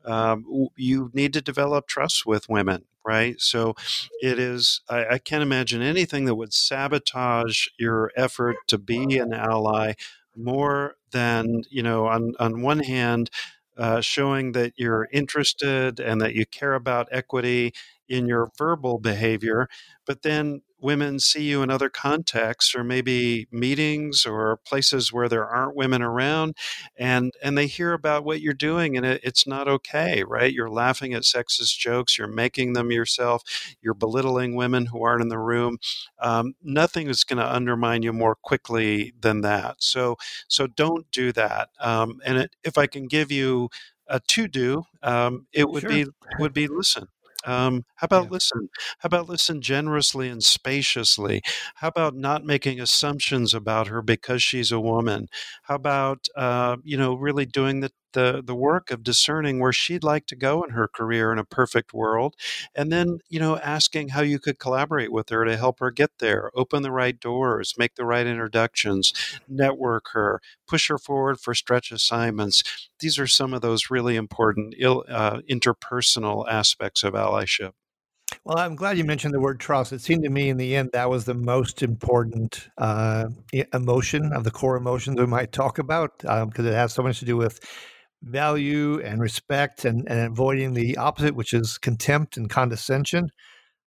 um, 0.05 0.67
you 0.75 1.09
need 1.13 1.33
to 1.33 1.41
develop 1.41 1.87
trust 1.87 2.25
with 2.25 2.49
women, 2.49 2.85
right? 3.05 3.39
So 3.39 3.73
it 4.21 4.37
is, 4.37 4.81
I, 4.89 5.05
I 5.05 5.17
can't 5.17 5.43
imagine 5.43 5.81
anything 5.81 6.25
that 6.25 6.35
would 6.35 6.53
sabotage 6.53 7.67
your 7.79 8.11
effort 8.15 8.57
to 8.67 8.77
be 8.77 9.17
an 9.17 9.33
ally 9.33 9.93
more 10.35 10.95
than, 11.11 11.63
you 11.69 11.83
know, 11.83 12.07
on, 12.07 12.33
on 12.39 12.61
one 12.61 12.79
hand, 12.79 13.29
uh, 13.77 14.01
showing 14.01 14.51
that 14.51 14.73
you're 14.75 15.07
interested 15.11 15.99
and 15.99 16.21
that 16.21 16.35
you 16.35 16.45
care 16.45 16.73
about 16.73 17.07
equity 17.11 17.73
in 18.07 18.27
your 18.27 18.51
verbal 18.57 18.99
behavior, 18.99 19.67
but 20.05 20.21
then 20.21 20.61
women 20.83 21.17
see 21.17 21.43
you 21.43 21.63
in 21.63 21.71
other 21.71 21.89
contexts 21.89 22.75
or 22.75 22.83
maybe 22.83 23.47
meetings 23.51 24.25
or 24.25 24.57
places 24.67 25.13
where 25.13 25.29
there 25.29 25.47
aren't 25.47 25.77
women 25.77 26.01
around 26.01 26.53
and 26.97 27.31
and 27.41 27.57
they 27.57 27.67
hear 27.67 27.93
about 27.93 28.25
what 28.25 28.41
you're 28.41 28.53
doing 28.53 28.97
and 28.97 29.05
it, 29.05 29.21
it's 29.23 29.47
not 29.47 29.67
okay 29.67 30.23
right? 30.27 30.53
You're 30.53 30.69
laughing 30.69 31.13
at 31.13 31.23
sexist 31.23 31.77
jokes 31.77 32.17
you're 32.17 32.27
making 32.27 32.73
them 32.73 32.91
yourself 32.91 33.43
you're 33.81 33.93
belittling 33.93 34.55
women 34.55 34.87
who 34.87 35.03
aren't 35.03 35.21
in 35.21 35.29
the 35.29 35.39
room 35.39 35.77
um, 36.19 36.53
nothing 36.61 37.07
is 37.07 37.23
going 37.23 37.39
to 37.39 37.55
undermine 37.55 38.03
you 38.03 38.11
more 38.11 38.35
quickly 38.35 39.13
than 39.19 39.41
that. 39.41 39.77
So 39.79 40.17
so 40.49 40.67
don't 40.67 41.09
do 41.11 41.31
that 41.31 41.69
um, 41.79 42.19
and 42.25 42.37
it, 42.39 42.55
if 42.63 42.77
i 42.77 42.87
can 42.87 43.07
give 43.07 43.31
you 43.31 43.69
a 44.07 44.19
to 44.19 44.49
do 44.49 44.83
um, 45.01 45.47
it 45.53 45.69
would 45.69 45.81
sure. 45.81 45.89
be 45.89 46.05
would 46.39 46.53
be 46.53 46.67
listen 46.67 47.07
um, 47.45 47.85
how 47.95 48.05
about 48.05 48.25
yeah. 48.25 48.29
listen? 48.31 48.69
How 48.99 49.07
about 49.07 49.29
listen 49.29 49.61
generously 49.61 50.29
and 50.29 50.43
spaciously? 50.43 51.41
How 51.75 51.89
about 51.89 52.15
not 52.15 52.45
making 52.45 52.79
assumptions 52.79 53.53
about 53.53 53.87
her 53.87 54.01
because 54.01 54.41
she's 54.43 54.71
a 54.71 54.79
woman? 54.79 55.27
How 55.63 55.75
about 55.75 56.27
uh, 56.35 56.77
you 56.83 56.97
know 56.97 57.15
really 57.15 57.45
doing 57.45 57.81
the 57.81 57.91
the 58.13 58.41
the 58.45 58.55
work 58.55 58.91
of 58.91 59.03
discerning 59.03 59.59
where 59.59 59.73
she'd 59.73 60.03
like 60.03 60.25
to 60.27 60.35
go 60.35 60.63
in 60.63 60.71
her 60.71 60.87
career 60.87 61.31
in 61.31 61.39
a 61.39 61.45
perfect 61.45 61.93
world 61.93 62.35
and 62.75 62.91
then 62.91 63.19
you 63.29 63.39
know 63.39 63.57
asking 63.57 64.09
how 64.09 64.21
you 64.21 64.39
could 64.39 64.59
collaborate 64.59 65.11
with 65.11 65.29
her 65.29 65.45
to 65.45 65.57
help 65.57 65.79
her 65.79 65.91
get 65.91 66.11
there 66.19 66.49
open 66.55 66.83
the 66.83 66.91
right 66.91 67.19
doors 67.19 67.73
make 67.77 67.95
the 67.95 68.05
right 68.05 68.27
introductions 68.27 69.13
network 69.47 70.09
her 70.13 70.41
push 70.67 70.87
her 70.87 70.97
forward 70.97 71.39
for 71.39 71.53
stretch 71.53 71.91
assignments 71.91 72.63
these 72.99 73.19
are 73.19 73.27
some 73.27 73.53
of 73.53 73.61
those 73.61 73.89
really 73.89 74.15
important 74.15 74.75
uh, 74.83 75.39
interpersonal 75.49 76.47
aspects 76.49 77.03
of 77.03 77.13
allyship 77.13 77.71
well, 78.45 78.57
I'm 78.57 78.75
glad 78.75 78.97
you 78.97 79.03
mentioned 79.03 79.33
the 79.33 79.39
word 79.39 79.59
trust. 79.59 79.93
It 79.93 80.01
seemed 80.01 80.23
to 80.23 80.29
me 80.29 80.49
in 80.49 80.57
the 80.57 80.75
end 80.75 80.89
that 80.93 81.09
was 81.09 81.25
the 81.25 81.33
most 81.33 81.81
important 81.81 82.67
uh, 82.77 83.25
emotion 83.73 84.33
of 84.33 84.43
the 84.43 84.51
core 84.51 84.75
emotions 84.75 85.19
we 85.19 85.25
might 85.25 85.51
talk 85.51 85.79
about 85.79 86.17
because 86.19 86.43
um, 86.43 86.65
it 86.65 86.73
has 86.73 86.93
so 86.93 87.03
much 87.03 87.19
to 87.19 87.25
do 87.25 87.37
with 87.37 87.59
value 88.23 89.01
and 89.01 89.21
respect 89.21 89.85
and, 89.85 90.07
and 90.09 90.19
avoiding 90.19 90.73
the 90.73 90.97
opposite, 90.97 91.35
which 91.35 91.53
is 91.53 91.77
contempt 91.77 92.37
and 92.37 92.49
condescension. 92.49 93.29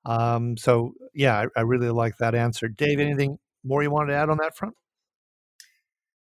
Um, 0.06 0.58
so, 0.58 0.93
yeah, 1.13 1.45
I, 1.56 1.60
I 1.60 1.62
really 1.63 1.89
like 1.89 2.17
that 2.17 2.36
answer. 2.36 2.67
Dave, 2.67 3.00
anything 3.00 3.38
more 3.63 3.82
you 3.82 3.89
wanted 3.89 4.12
to 4.12 4.17
add 4.17 4.30
on 4.30 4.38
that 4.38 4.56
front? 4.56 4.76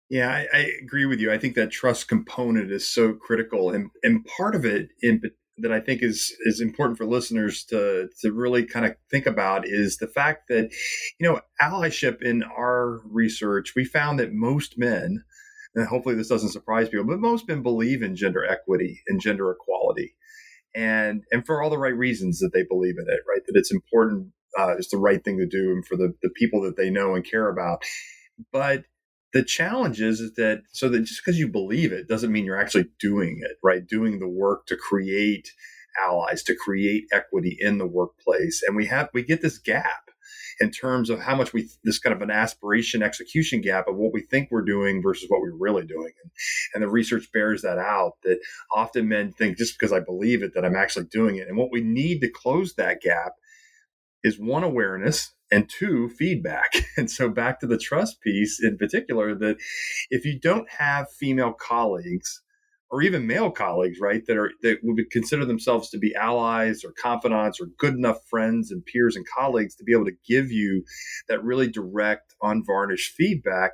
Yeah, 0.10 0.30
I, 0.30 0.48
I, 0.54 0.70
agree 0.84 1.08
with 1.08 1.20
you. 1.20 1.32
I 1.32 1.40
think 1.40 1.56
that 1.56 1.72
trust 1.72 2.08
component 2.08 2.70
is 2.72 2.88
so 2.88 3.14
critical, 3.14 3.72
and 3.72 3.90
and 4.04 4.24
part 4.26 4.54
of 4.54 4.64
it 4.64 4.90
in, 5.02 5.22
that 5.58 5.72
I 5.72 5.80
think 5.80 6.04
is 6.04 6.36
is 6.42 6.62
important 6.62 6.98
for 6.98 7.06
listeners 7.06 7.64
to 7.66 8.10
to 8.22 8.32
really 8.32 8.64
kind 8.64 8.86
of 8.86 8.96
think 9.10 9.26
about 9.26 9.68
is 9.68 9.98
the 9.98 10.08
fact 10.08 10.50
that 10.50 10.72
you 11.20 11.28
know 11.28 11.40
allyship 11.62 12.22
in 12.22 12.44
our 12.44 13.02
research 13.06 13.74
we 13.76 13.86
found 13.86 14.20
that 14.20 14.34
most 14.34 14.78
men 14.78 15.24
and 15.76 15.88
hopefully 15.88 16.16
this 16.16 16.30
doesn't 16.30 16.52
surprise 16.52 16.90
people, 16.90 17.06
but 17.06 17.20
most 17.20 17.48
men 17.48 17.64
believe 17.64 18.04
in 18.04 18.16
gender 18.16 18.46
equity 18.46 19.02
and 19.08 19.22
gender 19.22 19.52
equality, 19.52 20.16
and 20.76 21.24
and 21.32 21.46
for 21.46 21.62
all 21.62 21.70
the 21.70 21.78
right 21.78 21.96
reasons 21.96 22.40
that 22.40 22.52
they 22.54 22.64
believe 22.64 22.96
in 22.98 23.06
it, 23.14 23.22
right? 23.30 23.42
That 23.48 23.58
it's 23.58 23.72
important, 23.74 24.30
uh, 24.60 24.76
it's 24.78 24.90
the 24.92 24.98
right 24.98 25.24
thing 25.24 25.38
to 25.40 25.48
do, 25.48 25.72
and 25.72 25.86
for 25.86 25.98
the 25.98 26.14
the 26.22 26.30
people 26.30 26.62
that 26.64 26.78
they 26.78 26.90
know 26.90 27.16
and 27.16 27.26
care 27.30 27.50
about. 27.50 27.84
But 28.52 28.86
the 29.34 29.44
challenge 29.44 30.02
is, 30.02 30.20
is 30.20 30.34
that 30.36 30.64
so 30.72 30.90
that 30.90 31.02
just 31.02 31.22
because 31.26 31.40
you 31.40 31.48
believe 31.50 31.92
it 31.92 32.08
doesn't 32.08 32.32
mean 32.32 32.46
you're 32.46 32.62
actually 32.62 32.88
doing 33.00 33.42
it, 33.44 33.58
right? 33.64 33.86
Doing 33.88 34.20
the 34.20 34.30
work 34.30 34.68
to 34.68 34.78
create 34.78 35.52
allies, 36.06 36.44
to 36.44 36.56
create 36.56 37.06
equity 37.14 37.58
in 37.60 37.78
the 37.80 37.88
workplace, 37.88 38.64
and 38.68 38.76
we 38.76 38.88
have 38.88 39.10
we 39.14 39.24
get 39.24 39.42
this 39.42 39.58
gap 39.60 40.03
in 40.60 40.72
terms 40.72 41.10
of 41.10 41.20
how 41.20 41.36
much 41.36 41.54
we 41.54 41.70
this 41.84 42.00
kind 42.00 42.16
of 42.16 42.22
an 42.22 42.32
aspiration 42.32 43.04
execution 43.04 43.62
gap 43.62 43.88
of 43.88 43.96
what 43.96 44.14
we 44.14 44.22
think 44.22 44.50
we're 44.52 44.62
doing 44.62 45.02
versus 45.02 45.30
what 45.30 45.42
we're 45.42 45.56
really 45.56 45.86
doing. 45.86 46.12
And, 46.22 46.32
and 46.74 46.84
the 46.84 46.90
research 46.90 47.32
bears 47.34 47.62
that 47.62 47.78
out 47.78 48.14
that 48.24 48.40
often 48.74 49.08
men 49.08 49.34
think 49.34 49.58
just 49.58 49.78
because 49.78 49.94
i 49.94 50.00
believe 50.00 50.44
it 50.44 50.54
that 50.54 50.66
i'm 50.66 50.76
actually 50.76 51.06
doing 51.06 51.38
it. 51.38 51.48
And 51.48 51.58
what 51.58 51.72
we 51.72 51.82
need 51.82 52.22
to 52.22 52.30
close 52.30 52.76
that 52.76 53.02
gap 53.02 53.34
is 54.24 54.40
one 54.40 54.64
awareness 54.64 55.34
and 55.52 55.70
two 55.70 56.10
feedback. 56.10 56.74
And 56.98 57.10
so 57.10 57.28
back 57.28 57.60
to 57.60 57.68
the 57.68 57.78
trust 57.78 58.22
piece 58.22 58.64
in 58.64 58.78
particular 58.78 59.34
that 59.36 59.58
if 60.12 60.26
you 60.26 60.40
don't 60.40 60.70
have 60.70 61.12
female 61.12 61.54
colleagues 61.54 62.43
or 62.94 63.02
even 63.02 63.26
male 63.26 63.50
colleagues, 63.50 63.98
right, 64.00 64.24
that 64.28 64.38
are 64.38 64.52
that 64.62 64.78
would 64.84 65.10
consider 65.10 65.46
themselves 65.46 65.90
to 65.90 65.98
be 65.98 66.14
allies 66.14 66.84
or 66.84 66.92
confidants 66.92 67.60
or 67.60 67.66
good 67.80 67.96
enough 67.96 68.20
friends 68.30 68.70
and 68.70 68.86
peers 68.86 69.16
and 69.16 69.26
colleagues 69.26 69.74
to 69.74 69.84
be 69.84 69.94
able 69.94 70.06
to 70.06 70.16
give 70.28 70.52
you 70.52 70.84
that 71.28 71.44
really 71.44 71.68
direct, 71.68 72.36
unvarnished 72.44 73.16
feedback, 73.16 73.72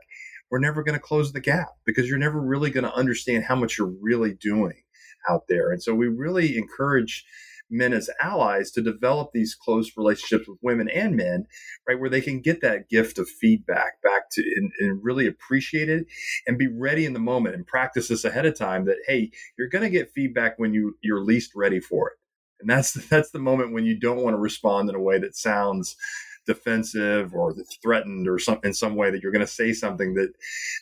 we're 0.49 0.59
never 0.59 0.83
going 0.83 0.97
to 0.97 1.01
close 1.01 1.33
the 1.33 1.41
gap 1.41 1.67
because 1.85 2.07
you're 2.07 2.17
never 2.17 2.39
really 2.39 2.71
going 2.71 2.85
to 2.85 2.93
understand 2.93 3.43
how 3.43 3.57
much 3.57 3.77
you're 3.77 3.93
really 4.01 4.33
doing 4.35 4.83
out 5.29 5.43
there. 5.49 5.69
And 5.69 5.83
so 5.83 5.93
we 5.93 6.07
really 6.07 6.57
encourage 6.57 7.25
men 7.69 7.93
as 7.93 8.09
allies 8.21 8.71
to 8.71 8.81
develop 8.81 9.31
these 9.33 9.55
close 9.55 9.91
relationships 9.95 10.47
with 10.47 10.57
women 10.61 10.89
and 10.89 11.15
men, 11.15 11.45
right, 11.87 11.99
where 11.99 12.09
they 12.09 12.21
can 12.21 12.41
get 12.41 12.61
that 12.61 12.89
gift 12.89 13.17
of 13.17 13.27
feedback 13.27 14.01
back 14.01 14.29
to 14.31 14.41
and, 14.41 14.71
and 14.79 15.03
really 15.03 15.27
appreciate 15.27 15.89
it 15.89 16.05
and 16.47 16.57
be 16.57 16.67
ready 16.67 17.05
in 17.05 17.13
the 17.13 17.19
moment 17.19 17.55
and 17.55 17.67
practice 17.67 18.07
this 18.07 18.25
ahead 18.25 18.45
of 18.45 18.57
time 18.57 18.85
that 18.85 18.97
hey, 19.07 19.31
you're 19.57 19.69
going 19.69 19.83
to 19.83 19.89
get 19.89 20.11
feedback 20.11 20.57
when 20.57 20.73
you 20.73 20.97
you're 21.01 21.23
least 21.23 21.51
ready 21.55 21.79
for 21.79 22.09
it. 22.09 22.17
And 22.59 22.69
that's 22.69 22.93
that's 23.09 23.31
the 23.31 23.39
moment 23.39 23.73
when 23.73 23.85
you 23.85 23.99
don't 23.99 24.23
want 24.23 24.33
to 24.33 24.39
respond 24.39 24.89
in 24.89 24.95
a 24.95 25.01
way 25.01 25.19
that 25.19 25.35
sounds 25.35 25.95
defensive 26.49 27.35
or 27.35 27.55
threatened 27.83 28.27
or 28.27 28.39
some 28.39 28.59
in 28.63 28.73
some 28.73 28.95
way 28.95 29.11
that 29.11 29.21
you're 29.21 29.31
going 29.31 29.45
to 29.45 29.51
say 29.51 29.71
something 29.71 30.15
that 30.15 30.33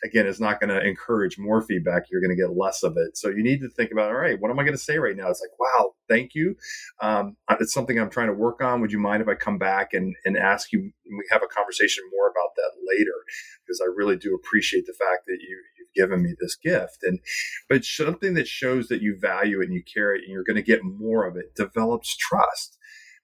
again 0.02 0.26
is 0.26 0.40
not 0.40 0.60
going 0.60 0.70
to 0.70 0.80
encourage 0.80 1.38
more 1.38 1.60
feedback 1.60 2.04
you're 2.10 2.22
going 2.22 2.34
to 2.34 2.42
get 2.42 2.56
less 2.56 2.82
of 2.82 2.96
it. 2.96 3.18
So 3.18 3.28
you 3.28 3.42
need 3.42 3.60
to 3.60 3.68
think 3.68 3.92
about 3.92 4.08
all 4.08 4.16
right 4.16 4.40
what 4.40 4.50
am 4.50 4.58
i 4.58 4.62
going 4.62 4.72
to 4.72 4.82
say 4.82 4.98
right 4.98 5.14
now? 5.14 5.28
It's 5.28 5.42
like 5.42 5.58
wow 5.60 5.92
thank 6.08 6.34
you. 6.34 6.56
Um, 7.02 7.36
it's 7.60 7.74
something 7.74 8.00
i'm 8.00 8.08
trying 8.08 8.28
to 8.28 8.32
work 8.32 8.62
on. 8.62 8.80
Would 8.80 8.92
you 8.92 8.98
mind 8.98 9.20
if 9.20 9.28
i 9.28 9.34
come 9.34 9.58
back 9.58 9.92
and, 9.92 10.16
and 10.24 10.38
ask 10.38 10.72
you 10.72 10.80
we 10.80 11.24
have 11.30 11.42
a 11.42 11.54
conversation 11.54 12.02
more 12.16 12.28
about 12.28 12.54
that 12.56 12.72
later? 12.90 13.18
Because 13.66 13.82
i 13.82 13.90
really 13.94 14.16
do 14.16 14.34
appreciate 14.34 14.86
the 14.86 14.94
fact 14.94 15.26
that 15.26 15.38
you 15.40 15.62
you've 15.78 15.92
given 15.94 16.22
me 16.22 16.34
this 16.40 16.56
gift. 16.56 17.00
And 17.02 17.20
but 17.68 17.84
something 17.84 18.32
that 18.34 18.48
shows 18.48 18.88
that 18.88 19.02
you 19.02 19.18
value 19.20 19.60
it 19.60 19.66
and 19.66 19.74
you 19.74 19.82
care 19.82 20.14
it 20.14 20.22
and 20.24 20.32
you're 20.32 20.44
going 20.44 20.56
to 20.56 20.62
get 20.62 20.82
more 20.82 21.26
of 21.26 21.36
it 21.36 21.54
develops 21.54 22.16
trust 22.16 22.77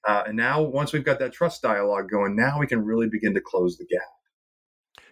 uh, 0.07 0.25
and 0.27 0.37
now, 0.37 0.63
once 0.63 0.93
we've 0.93 1.05
got 1.05 1.19
that 1.19 1.33
trust 1.33 1.63
dialogue 1.63 2.11
going, 2.11 2.37
now 2.37 2.59
we 2.59 2.67
can 2.67 2.85
really 2.85 3.09
begin 3.09 3.35
to 3.35 3.41
close 3.41 3.77
the 3.79 3.87
gap. 3.87 4.03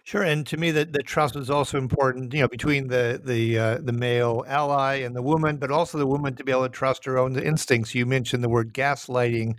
Sure, 0.05 0.23
and 0.23 0.45
to 0.47 0.57
me, 0.57 0.71
that 0.71 0.91
the 0.91 1.01
trust 1.01 1.35
is 1.35 1.49
also 1.49 1.77
important. 1.77 2.33
You 2.33 2.41
know, 2.41 2.47
between 2.47 2.89
the 2.89 3.21
the 3.23 3.57
uh, 3.57 3.77
the 3.81 3.93
male 3.93 4.43
ally 4.47 4.95
and 4.95 5.15
the 5.15 5.21
woman, 5.21 5.57
but 5.57 5.71
also 5.71 5.97
the 5.97 6.05
woman 6.05 6.35
to 6.35 6.43
be 6.43 6.51
able 6.51 6.63
to 6.63 6.69
trust 6.69 7.05
her 7.05 7.17
own 7.17 7.39
instincts. 7.39 7.95
You 7.95 8.05
mentioned 8.05 8.43
the 8.43 8.49
word 8.49 8.73
gaslighting 8.73 9.55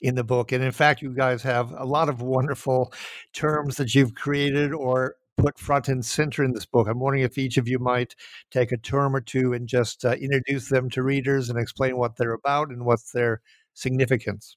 in 0.00 0.16
the 0.16 0.24
book, 0.24 0.52
and 0.52 0.64
in 0.64 0.72
fact, 0.72 1.00
you 1.00 1.14
guys 1.14 1.42
have 1.42 1.72
a 1.72 1.84
lot 1.84 2.08
of 2.08 2.20
wonderful 2.20 2.92
terms 3.32 3.76
that 3.76 3.94
you've 3.94 4.14
created 4.14 4.72
or 4.72 5.16
put 5.36 5.58
front 5.58 5.88
and 5.88 6.04
center 6.04 6.44
in 6.44 6.52
this 6.52 6.66
book. 6.66 6.88
I'm 6.88 7.00
wondering 7.00 7.24
if 7.24 7.38
each 7.38 7.56
of 7.56 7.68
you 7.68 7.78
might 7.78 8.14
take 8.50 8.72
a 8.72 8.76
term 8.76 9.14
or 9.14 9.20
two 9.20 9.52
and 9.52 9.68
just 9.68 10.04
uh, 10.04 10.12
introduce 10.12 10.68
them 10.68 10.90
to 10.90 11.02
readers 11.02 11.50
and 11.50 11.58
explain 11.58 11.96
what 11.96 12.16
they're 12.16 12.32
about 12.32 12.70
and 12.70 12.84
what's 12.84 13.12
their 13.12 13.40
significance. 13.74 14.56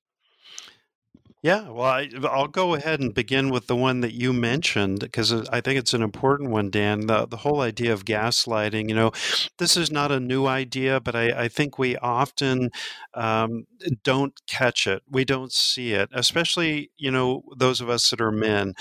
Yeah, 1.48 1.70
well, 1.70 1.86
I, 1.86 2.10
will 2.14 2.50
go 2.50 2.74
ahead 2.74 3.00
and 3.00 3.14
begin 3.14 3.50
with 3.50 3.68
the 3.68 3.76
one 3.78 4.02
that 4.02 4.12
you 4.12 4.34
mentioned 4.34 5.00
because 5.00 5.32
I 5.32 5.62
think 5.62 5.80
it's 5.80 5.94
an 5.94 6.02
important 6.02 6.50
one, 6.50 6.70
Dan. 6.70 7.08
The, 7.08 7.26
the 7.26 7.38
whole 7.38 7.62
idea 7.62 7.94
of 7.94 8.04
gaslighting, 8.04 8.90
you 8.90 8.96
know, 8.96 9.14
this 9.58 9.78
is 9.78 9.90
not 9.90 10.12
a 10.12 10.20
new 10.20 10.46
idea, 10.46 11.00
but 11.00 11.16
I, 11.16 11.44
I 11.44 11.48
think 11.48 11.80
we 11.80 11.96
often 12.00 12.70
um, 13.14 13.66
don't 14.04 14.34
catch 14.46 14.88
it. 14.88 15.04
We 15.10 15.24
don't 15.24 15.54
see 15.54 15.94
it, 15.94 16.10
especially, 16.12 16.92
you 16.98 17.12
know, 17.12 17.44
those 17.56 17.80
of 17.80 17.90
us 17.90 18.10
that 18.10 18.20
are 18.20 18.30
men 18.30 18.74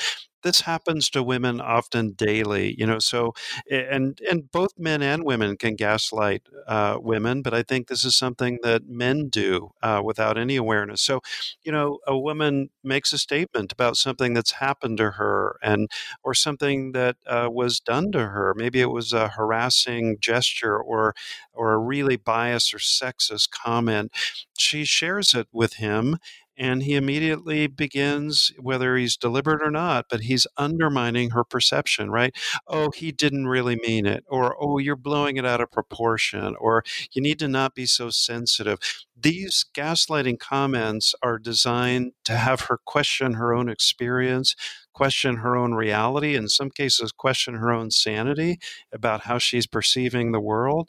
this 0.47 0.63
happens 0.63 1.11
to 1.11 1.23
women 1.23 1.61
often 1.61 2.13
daily 2.13 2.75
you 2.79 2.87
know 2.87 2.99
so 2.99 3.35
and 3.71 4.21
and 4.31 4.51
both 4.53 4.73
men 4.79 5.03
and 5.03 5.25
women 5.25 5.57
can 5.57 5.75
gaslight 5.75 6.43
uh, 6.67 6.97
women 7.01 7.43
but 7.43 7.55
i 7.55 7.63
think 7.63 7.89
this 7.89 8.05
is 8.05 8.17
something 8.17 8.59
that 8.63 8.83
men 8.89 9.29
do 9.29 9.71
uh, 9.83 10.01
without 10.05 10.39
any 10.39 10.57
awareness. 10.57 11.03
So 11.03 11.21
you 11.65 11.73
know 11.73 11.99
a 12.07 12.17
woman 12.19 12.71
makes 12.83 13.13
a 13.13 13.19
statement 13.19 13.73
about 13.73 13.97
something 13.97 14.35
that's 14.35 14.53
happened 14.53 14.99
to 14.99 15.13
her 15.13 15.59
and 15.63 15.91
or 16.23 16.35
something 16.35 16.93
that 16.93 17.17
uh, 17.27 17.49
was 17.51 17.81
done 17.81 18.13
to 18.13 18.27
her. 18.29 18.55
Maybe 18.57 18.81
it 18.81 18.91
was 18.91 19.13
a 19.13 19.29
harassing 19.29 20.17
gesture 20.21 20.79
or 20.79 21.15
or 21.53 21.73
a 21.73 21.79
really 21.79 22.17
biased 22.17 22.75
or 22.75 22.79
sexist 22.79 23.51
comment. 23.51 24.13
She 24.59 24.85
shares 24.85 25.35
it 25.35 25.49
with 25.53 25.75
him 25.75 26.19
and 26.59 26.83
he 26.83 26.95
immediately 26.95 27.67
begins 27.67 28.53
whether 28.59 28.97
he's 28.97 29.17
deliberate 29.17 29.63
or 29.63 29.71
not 29.71 30.07
but 30.11 30.21
he's 30.23 30.47
undermining 30.57 31.31
her 31.31 31.45
perception 31.45 32.11
right? 32.11 32.35
Oh 32.67 32.91
he 32.95 33.13
didn't 33.13 33.47
really 33.49 33.77
mean 33.77 34.07
it 34.07 34.25
or 34.29 34.57
oh 34.61 34.79
you're 34.79 34.97
blowing 34.97 35.37
it 35.37 35.47
out 35.47 35.61
of 35.61 35.71
proportion 35.71 36.55
or 36.59 36.85
you 37.13 37.23
need 37.23 37.39
to 37.41 37.49
not 37.49 37.75
be 37.75 37.87
so 37.87 38.11
sensitive. 38.11 38.79
These 39.19 39.65
gaslighting 39.75 40.39
comments 40.39 41.15
are 41.23 41.39
designed 41.39 42.13
to 42.25 42.37
have 42.37 42.63
her 42.63 42.79
question 42.85 43.35
her 43.35 43.55
own 43.55 43.69
experience 43.69 44.55
question 44.93 45.37
her 45.37 45.57
own 45.57 45.75
reality 45.75 46.35
in 46.37 46.49
some 46.49 46.71
cases 46.71 47.13
question 47.13 47.55
her 47.55 47.71
own 47.71 47.91
sanity 47.91 48.59
about 48.93 49.23
how 49.23 49.39
she's 49.39 49.67
perceiving 49.67 50.33
the 50.33 50.41
world 50.41 50.89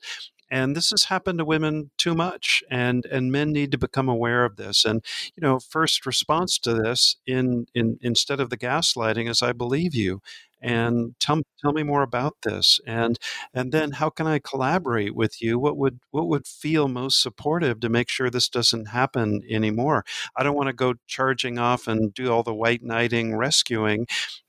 and 0.49 0.75
this 0.75 0.91
has 0.91 1.05
happened 1.05 1.39
to 1.39 1.45
women 1.45 1.91
too 1.97 2.15
much 2.15 2.63
and 2.69 3.05
and 3.07 3.31
men 3.31 3.51
need 3.51 3.71
to 3.71 3.77
become 3.77 4.09
aware 4.09 4.45
of 4.45 4.55
this 4.55 4.85
and 4.85 5.03
you 5.35 5.41
know 5.41 5.59
first 5.59 6.05
response 6.05 6.57
to 6.57 6.73
this 6.73 7.17
in 7.25 7.65
in 7.73 7.97
instead 8.01 8.39
of 8.39 8.49
the 8.49 8.57
gaslighting 8.57 9.29
is 9.29 9.41
i 9.41 9.51
believe 9.51 9.93
you 9.95 10.21
and 10.59 11.13
tell 11.19 11.41
tell 11.61 11.71
me 11.71 11.83
more 11.83 12.01
about 12.01 12.35
this 12.43 12.79
and 12.87 13.19
and 13.53 13.71
then 13.71 13.91
how 13.91 14.09
can 14.09 14.25
i 14.25 14.39
collaborate 14.39 15.15
with 15.15 15.41
you 15.41 15.59
what 15.59 15.77
would 15.77 15.99
what 16.11 16.27
would 16.27 16.47
feel 16.47 16.87
most 16.87 17.21
supportive 17.21 17.79
to 17.79 17.89
make 17.89 18.09
sure 18.09 18.29
this 18.29 18.49
doesn't 18.49 18.87
happen 18.87 19.41
anymore 19.49 20.03
i 20.35 20.41
don't 20.43 20.55
want 20.55 20.67
to 20.67 20.73
go 20.73 20.95
charging 21.05 21.59
off 21.59 21.87
and 21.87 22.13
do 22.13 22.31
all 22.31 22.41
the 22.41 22.53
white 22.55 22.83
knighting 22.83 23.35
rescuing 23.35 24.07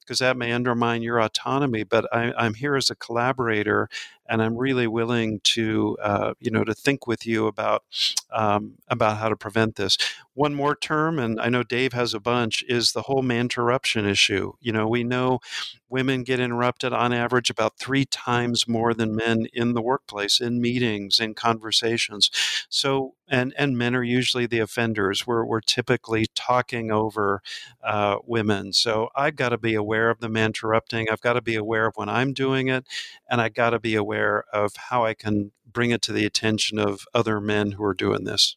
because 0.08 0.20
that 0.20 0.38
may 0.38 0.52
undermine 0.52 1.02
your 1.02 1.20
autonomy. 1.20 1.84
But 1.84 2.06
I, 2.10 2.32
am 2.46 2.54
here 2.54 2.76
as 2.76 2.88
a 2.88 2.96
collaborator, 2.96 3.90
and 4.28 4.42
I'm 4.42 4.56
really 4.56 4.86
willing 4.86 5.40
to, 5.44 5.96
uh, 6.02 6.34
you 6.40 6.50
know, 6.50 6.64
to 6.64 6.74
think 6.74 7.06
with 7.06 7.26
you 7.26 7.46
about 7.46 7.82
um, 8.30 8.74
about 8.88 9.18
how 9.18 9.28
to 9.28 9.36
prevent 9.36 9.76
this. 9.76 9.98
One 10.34 10.54
more 10.54 10.76
term, 10.76 11.18
and 11.18 11.40
I 11.40 11.48
know 11.48 11.64
Dave 11.64 11.92
has 11.94 12.14
a 12.14 12.20
bunch, 12.20 12.62
is 12.68 12.92
the 12.92 13.02
whole 13.02 13.22
man 13.22 13.48
interruption 13.48 14.04
issue. 14.04 14.52
You 14.60 14.72
know, 14.72 14.86
we 14.86 15.04
know 15.04 15.40
women 15.88 16.22
get 16.22 16.38
interrupted 16.38 16.92
on 16.92 17.12
average 17.14 17.48
about 17.48 17.78
three 17.78 18.04
times 18.04 18.68
more 18.68 18.92
than 18.92 19.16
men 19.16 19.46
in 19.54 19.72
the 19.72 19.80
workplace, 19.80 20.38
in 20.38 20.60
meetings, 20.60 21.18
in 21.18 21.32
conversations. 21.34 22.30
So, 22.68 23.14
and 23.26 23.54
and 23.56 23.78
men 23.78 23.94
are 23.96 24.02
usually 24.02 24.46
the 24.46 24.58
offenders. 24.58 25.26
We're 25.26 25.44
we're 25.44 25.60
typically 25.60 26.26
talking 26.34 26.90
over 26.90 27.40
uh, 27.82 28.16
women. 28.26 28.72
So 28.74 29.08
I've 29.16 29.36
got 29.36 29.50
to 29.50 29.58
be 29.58 29.74
aware 29.74 30.10
of 30.10 30.20
them 30.20 30.36
interrupting. 30.36 31.08
I've 31.08 31.22
got 31.22 31.34
to 31.34 31.42
be 31.42 31.54
aware 31.56 31.86
of 31.86 31.94
when 31.96 32.08
I'm 32.10 32.34
doing 32.34 32.68
it, 32.68 32.86
and 33.30 33.40
I 33.40 33.48
got 33.48 33.70
to 33.70 33.78
be 33.78 33.94
aware 33.94 34.17
of 34.52 34.72
how 34.76 35.04
I 35.04 35.14
can 35.14 35.52
bring 35.66 35.90
it 35.90 36.02
to 36.02 36.12
the 36.12 36.24
attention 36.24 36.78
of 36.78 37.06
other 37.14 37.40
men 37.40 37.72
who 37.72 37.84
are 37.84 37.94
doing 37.94 38.24
this. 38.24 38.56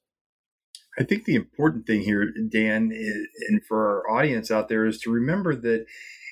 I 1.00 1.04
think 1.04 1.26
the 1.26 1.36
important 1.36 1.88
thing 1.88 2.02
here, 2.02 2.26
Dan, 2.52 2.91
and 3.47 3.65
for 3.65 4.04
our 4.08 4.17
audience 4.17 4.52
out 4.52 4.67
there, 4.67 4.86
is 4.86 5.00
to 5.02 5.12
remember 5.12 5.56
that 5.56 5.86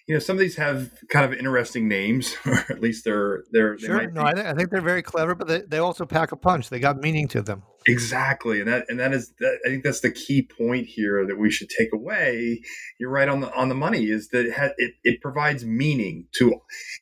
you 0.08 0.16
know 0.16 0.20
some 0.20 0.36
of 0.36 0.40
these 0.40 0.58
have 0.58 0.92
kind 1.10 1.26
of 1.26 1.38
interesting 1.38 1.88
names, 1.88 2.36
or 2.46 2.66
at 2.70 2.82
least 2.82 3.06
they're 3.06 3.44
they're. 3.52 3.78
Sure, 3.78 4.00
they 4.00 4.08
no, 4.08 4.24
I, 4.24 4.34
th- 4.34 4.46
I, 4.46 4.54
think 4.54 4.70
they're 4.70 4.82
very 4.82 5.04
clever, 5.04 5.36
but 5.36 5.48
they, 5.48 5.62
they 5.62 5.78
also 5.78 6.06
pack 6.06 6.32
a 6.32 6.36
punch. 6.36 6.70
They 6.70 6.80
got 6.80 6.98
meaning 6.98 7.28
to 7.30 7.42
them. 7.42 7.64
Exactly, 7.90 8.60
and 8.60 8.68
that 8.70 8.86
and 8.90 9.00
that 9.00 9.14
is 9.14 9.34
that, 9.40 9.58
I 9.66 9.70
think 9.70 9.84
that's 9.84 10.02
the 10.02 10.12
key 10.12 10.44
point 10.44 10.86
here 10.86 11.26
that 11.26 11.40
we 11.40 11.50
should 11.50 11.70
take 11.70 11.92
away. 11.92 12.62
You're 13.00 13.10
right 13.10 13.28
on 13.28 13.40
the 13.40 13.52
on 13.56 13.70
the 13.70 13.74
money 13.74 14.10
is 14.10 14.28
that 14.30 14.46
it 14.46 14.54
ha- 14.54 14.74
it, 14.78 14.94
it 15.04 15.22
provides 15.22 15.66
meaning 15.66 16.28
to, 16.34 16.54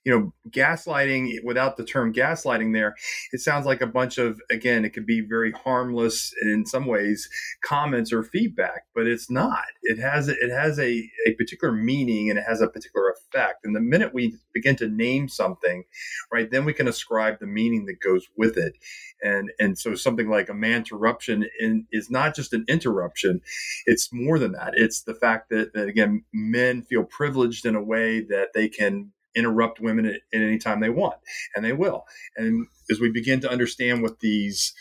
you 0.05 0.11
know, 0.17 0.33
gaslighting 0.51 1.43
without 1.43 1.75
the 1.75 1.83
term 1.83 2.13
gaslighting 2.13 2.73
there. 2.73 2.95
It 3.33 3.41
sounds 3.41 3.65
like 3.65 3.81
a 3.81 3.87
bunch 3.87 4.17
of 4.17 4.39
again, 4.49 4.85
it 4.85 4.91
could 4.91 5.05
be 5.05 5.19
very 5.19 5.51
harmless 5.51 6.31
in 6.43 6.65
some 6.65 6.85
ways 6.85 7.27
comments 7.65 8.13
or 8.13 8.23
feedback, 8.23 8.83
but 8.95 9.07
it's 9.07 9.29
not. 9.29 9.65
It 9.81 9.99
has 9.99 10.29
it 10.29 10.51
has 10.51 10.79
a 10.79 11.09
a 11.25 11.33
particular 11.37 11.73
meaning 11.73 12.29
and 12.29 12.39
it 12.39 12.45
has 12.47 12.61
a 12.61 12.67
particular 12.69 13.09
effect. 13.09 13.65
And 13.65 13.75
the 13.75 13.81
minute 13.81 14.13
we 14.13 14.37
begin 14.53 14.77
to 14.77 14.87
name 14.87 15.27
something, 15.27 15.83
right, 16.31 16.49
then 16.49 16.65
we 16.65 16.73
can 16.73 16.87
ascribe 16.87 17.39
the 17.39 17.47
meaning 17.47 17.87
that 17.87 17.99
goes 17.99 18.25
with 18.37 18.57
it. 18.57 18.75
And 19.23 19.51
and 19.59 19.77
so 19.77 19.95
something 19.95 20.29
like 20.29 20.49
a 20.49 20.53
man 20.53 20.76
interruption 20.77 21.45
in, 21.59 21.85
is 21.91 22.09
not 22.09 22.35
just 22.35 22.53
an 22.53 22.63
interruption; 22.69 23.41
it's 23.85 24.09
more 24.13 24.39
than 24.39 24.53
that. 24.53 24.73
It's 24.75 25.01
the 25.03 25.15
fact 25.15 25.49
that, 25.49 25.73
that 25.73 25.89
again, 25.89 26.23
men 26.33 26.83
feel 26.83 27.03
privileged 27.03 27.65
in 27.65 27.75
a 27.75 27.83
way 27.83 28.21
that 28.21 28.53
they 28.53 28.69
can 28.69 29.11
interrupt 29.35 29.79
women 29.79 30.05
at, 30.05 30.15
at 30.33 30.41
any 30.41 30.57
time 30.57 30.79
they 30.79 30.89
want, 30.89 31.17
and 31.55 31.65
they 31.65 31.73
will. 31.73 32.05
And 32.35 32.67
as 32.89 32.99
we 32.99 33.11
begin 33.11 33.41
to 33.41 33.51
understand 33.51 34.01
what 34.01 34.19
these 34.21 34.73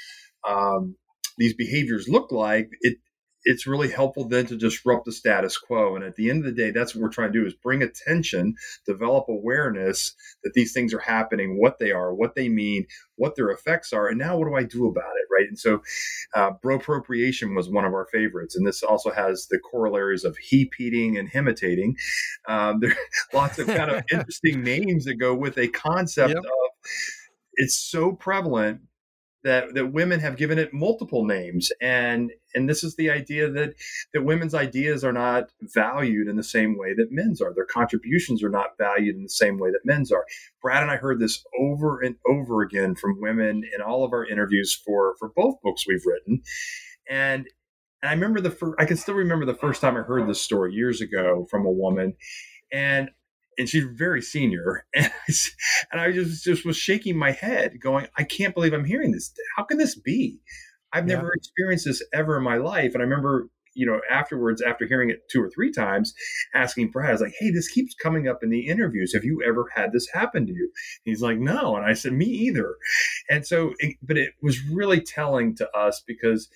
um, 0.48 0.96
these 1.38 1.54
behaviors 1.54 2.08
look 2.08 2.32
like, 2.32 2.70
it 2.80 2.98
it's 3.46 3.64
really 3.64 3.88
helpful 3.88 4.26
then 4.26 4.44
to 4.44 4.56
disrupt 4.56 5.04
the 5.04 5.12
status 5.12 5.56
quo. 5.56 5.94
And 5.94 6.04
at 6.04 6.16
the 6.16 6.28
end 6.28 6.44
of 6.44 6.44
the 6.44 6.62
day, 6.62 6.72
that's 6.72 6.94
what 6.94 7.02
we're 7.02 7.10
trying 7.10 7.32
to 7.32 7.38
do 7.38 7.46
is 7.46 7.54
bring 7.54 7.80
attention, 7.80 8.56
develop 8.84 9.26
awareness 9.28 10.14
that 10.42 10.52
these 10.54 10.72
things 10.72 10.92
are 10.92 10.98
happening, 10.98 11.60
what 11.60 11.78
they 11.78 11.92
are, 11.92 12.12
what 12.12 12.34
they 12.34 12.48
mean, 12.48 12.86
what 13.14 13.36
their 13.36 13.50
effects 13.50 13.92
are, 13.92 14.08
and 14.08 14.18
now 14.18 14.36
what 14.36 14.48
do 14.48 14.56
I 14.56 14.64
do 14.64 14.86
about 14.86 15.12
it, 15.14 15.28
right? 15.32 15.48
And 15.48 15.58
so, 15.58 15.80
uh, 16.34 16.50
bropropriation 16.60 17.54
was 17.54 17.70
one 17.70 17.84
of 17.84 17.94
our 17.94 18.08
favorites, 18.12 18.56
and 18.56 18.66
this 18.66 18.82
also 18.82 19.12
has 19.12 19.46
the 19.48 19.60
corollaries 19.60 20.24
of 20.24 20.36
hepeating 20.36 21.16
and 21.16 21.28
himitating. 21.28 21.96
Um, 22.48 22.80
there 22.80 22.90
are 22.90 22.96
lots 23.32 23.60
of 23.60 23.68
kind 23.68 23.92
of 23.92 24.02
interesting 24.12 24.64
names 24.64 25.04
that 25.04 25.14
go 25.14 25.36
with 25.36 25.56
a 25.56 25.68
concept 25.68 26.30
yep. 26.30 26.38
of 26.38 26.70
it's 27.54 27.74
so 27.74 28.12
prevalent 28.12 28.80
that 29.46 29.74
that 29.74 29.92
women 29.92 30.18
have 30.18 30.36
given 30.36 30.58
it 30.58 30.74
multiple 30.74 31.24
names. 31.24 31.70
And 31.80 32.32
and 32.52 32.68
this 32.68 32.82
is 32.82 32.96
the 32.96 33.10
idea 33.10 33.48
that 33.48 33.74
that 34.12 34.24
women's 34.24 34.54
ideas 34.54 35.04
are 35.04 35.12
not 35.12 35.50
valued 35.62 36.26
in 36.26 36.34
the 36.34 36.42
same 36.42 36.76
way 36.76 36.94
that 36.94 37.12
men's 37.12 37.40
are. 37.40 37.54
Their 37.54 37.64
contributions 37.64 38.42
are 38.42 38.50
not 38.50 38.76
valued 38.76 39.14
in 39.14 39.22
the 39.22 39.28
same 39.28 39.58
way 39.58 39.70
that 39.70 39.84
men's 39.84 40.10
are. 40.10 40.26
Brad 40.60 40.82
and 40.82 40.90
i 40.90 40.96
heard 40.96 41.20
this 41.20 41.44
over 41.60 42.00
and 42.00 42.16
over 42.28 42.60
again 42.62 42.96
from 42.96 43.20
women 43.20 43.62
in 43.72 43.80
all 43.80 44.04
of 44.04 44.12
our 44.12 44.26
interviews 44.26 44.74
for 44.74 45.14
for 45.20 45.30
both 45.36 45.62
books 45.62 45.86
we've 45.86 46.04
written. 46.04 46.42
And 47.08 47.46
and 48.02 48.10
i 48.10 48.12
remember 48.12 48.40
the 48.40 48.50
first 48.50 48.74
i 48.80 48.84
can 48.84 48.96
still 48.96 49.14
remember 49.14 49.46
the 49.46 49.54
first 49.54 49.80
time 49.80 49.96
i 49.96 50.00
heard 50.00 50.28
this 50.28 50.40
story 50.40 50.74
years 50.74 51.00
ago 51.00 51.46
from 51.48 51.64
a 51.64 51.70
woman. 51.70 52.14
And 52.72 53.10
and 53.58 53.68
she's 53.68 53.84
very 53.84 54.22
senior 54.22 54.86
and 54.94 55.10
I, 55.28 55.32
and 55.92 56.00
I 56.00 56.12
just 56.12 56.44
just 56.44 56.64
was 56.64 56.76
shaking 56.76 57.16
my 57.16 57.32
head 57.32 57.80
going 57.80 58.06
i 58.16 58.24
can't 58.24 58.54
believe 58.54 58.72
i'm 58.72 58.84
hearing 58.84 59.12
this. 59.12 59.32
How 59.56 59.64
can 59.64 59.78
this 59.78 59.94
be? 59.94 60.40
I've 60.92 61.08
yeah. 61.08 61.16
never 61.16 61.32
experienced 61.34 61.86
this 61.86 62.02
ever 62.12 62.36
in 62.38 62.44
my 62.44 62.56
life. 62.56 62.94
And 62.94 63.02
i 63.02 63.04
remember 63.04 63.48
you 63.74 63.86
know 63.86 64.00
afterwards 64.10 64.62
after 64.62 64.86
hearing 64.86 65.10
it 65.10 65.28
two 65.30 65.42
or 65.42 65.50
three 65.50 65.70
times 65.70 66.14
asking 66.54 66.90
brad 66.90 67.10
i 67.10 67.12
was 67.12 67.20
like 67.20 67.34
hey 67.38 67.50
this 67.50 67.68
keeps 67.68 67.94
coming 67.94 68.26
up 68.26 68.42
in 68.42 68.50
the 68.50 68.66
interviews. 68.66 69.12
Have 69.12 69.24
you 69.24 69.42
ever 69.46 69.66
had 69.74 69.92
this 69.92 70.08
happen 70.12 70.46
to 70.46 70.52
you? 70.52 70.70
He's 71.04 71.22
like 71.22 71.38
no. 71.38 71.76
And 71.76 71.84
i 71.84 71.92
said 71.92 72.12
me 72.12 72.26
either. 72.26 72.76
And 73.28 73.46
so 73.46 73.74
it, 73.78 73.96
but 74.02 74.16
it 74.16 74.32
was 74.42 74.62
really 74.64 75.00
telling 75.00 75.54
to 75.56 75.70
us 75.76 76.02
because 76.06 76.48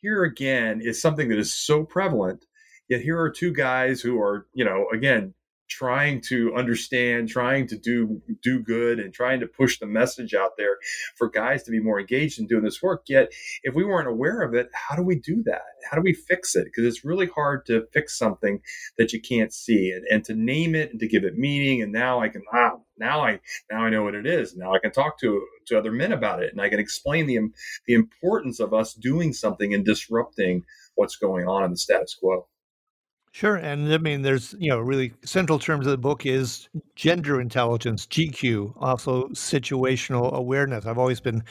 here 0.00 0.24
again 0.24 0.80
is 0.80 1.00
something 1.00 1.28
that 1.28 1.38
is 1.38 1.52
so 1.54 1.84
prevalent 1.84 2.44
yet 2.88 3.00
here 3.00 3.18
are 3.18 3.30
two 3.30 3.52
guys 3.52 4.00
who 4.00 4.20
are 4.20 4.46
you 4.54 4.64
know 4.64 4.86
again 4.92 5.34
trying 5.70 6.20
to 6.20 6.54
understand, 6.54 7.28
trying 7.28 7.66
to 7.68 7.78
do 7.78 8.20
do 8.42 8.60
good, 8.60 8.98
and 8.98 9.14
trying 9.14 9.40
to 9.40 9.46
push 9.46 9.78
the 9.78 9.86
message 9.86 10.34
out 10.34 10.56
there 10.58 10.76
for 11.16 11.30
guys 11.30 11.62
to 11.62 11.70
be 11.70 11.80
more 11.80 12.00
engaged 12.00 12.38
in 12.38 12.46
doing 12.46 12.64
this 12.64 12.82
work. 12.82 13.04
Yet, 13.08 13.32
if 13.62 13.74
we 13.74 13.84
weren't 13.84 14.08
aware 14.08 14.42
of 14.42 14.54
it, 14.54 14.68
how 14.74 14.96
do 14.96 15.02
we 15.02 15.16
do 15.16 15.42
that? 15.44 15.62
How 15.88 15.96
do 15.96 16.02
we 16.02 16.12
fix 16.12 16.56
it? 16.56 16.64
Because 16.64 16.84
it's 16.84 17.04
really 17.04 17.28
hard 17.28 17.64
to 17.66 17.86
fix 17.92 18.18
something 18.18 18.60
that 18.98 19.12
you 19.12 19.20
can't 19.20 19.52
see, 19.52 19.92
and, 19.92 20.04
and 20.10 20.24
to 20.24 20.34
name 20.34 20.74
it 20.74 20.90
and 20.90 21.00
to 21.00 21.08
give 21.08 21.24
it 21.24 21.38
meaning. 21.38 21.82
And 21.82 21.92
now 21.92 22.20
I 22.20 22.28
can 22.28 22.42
ah, 22.52 22.72
now 22.98 23.22
I 23.22 23.40
now 23.70 23.84
I 23.84 23.90
know 23.90 24.02
what 24.02 24.14
it 24.14 24.26
is. 24.26 24.56
Now 24.56 24.74
I 24.74 24.78
can 24.80 24.92
talk 24.92 25.18
to 25.20 25.46
to 25.66 25.78
other 25.78 25.92
men 25.92 26.12
about 26.12 26.42
it, 26.42 26.52
and 26.52 26.60
I 26.60 26.68
can 26.68 26.80
explain 26.80 27.26
the 27.26 27.38
the 27.86 27.94
importance 27.94 28.60
of 28.60 28.74
us 28.74 28.92
doing 28.94 29.32
something 29.32 29.72
and 29.72 29.84
disrupting 29.84 30.64
what's 30.96 31.16
going 31.16 31.46
on 31.46 31.64
in 31.64 31.70
the 31.70 31.78
status 31.78 32.14
quo. 32.14 32.46
Sure. 33.32 33.56
And 33.56 33.92
I 33.92 33.98
mean, 33.98 34.22
there's, 34.22 34.54
you 34.58 34.70
know, 34.70 34.80
really 34.80 35.12
central 35.24 35.58
terms 35.58 35.86
of 35.86 35.92
the 35.92 35.98
book 35.98 36.26
is 36.26 36.68
gender 36.96 37.40
intelligence, 37.40 38.06
GQ, 38.06 38.74
also 38.78 39.28
situational 39.28 40.32
awareness. 40.32 40.84
I've 40.84 40.98
always 40.98 41.20
been 41.20 41.44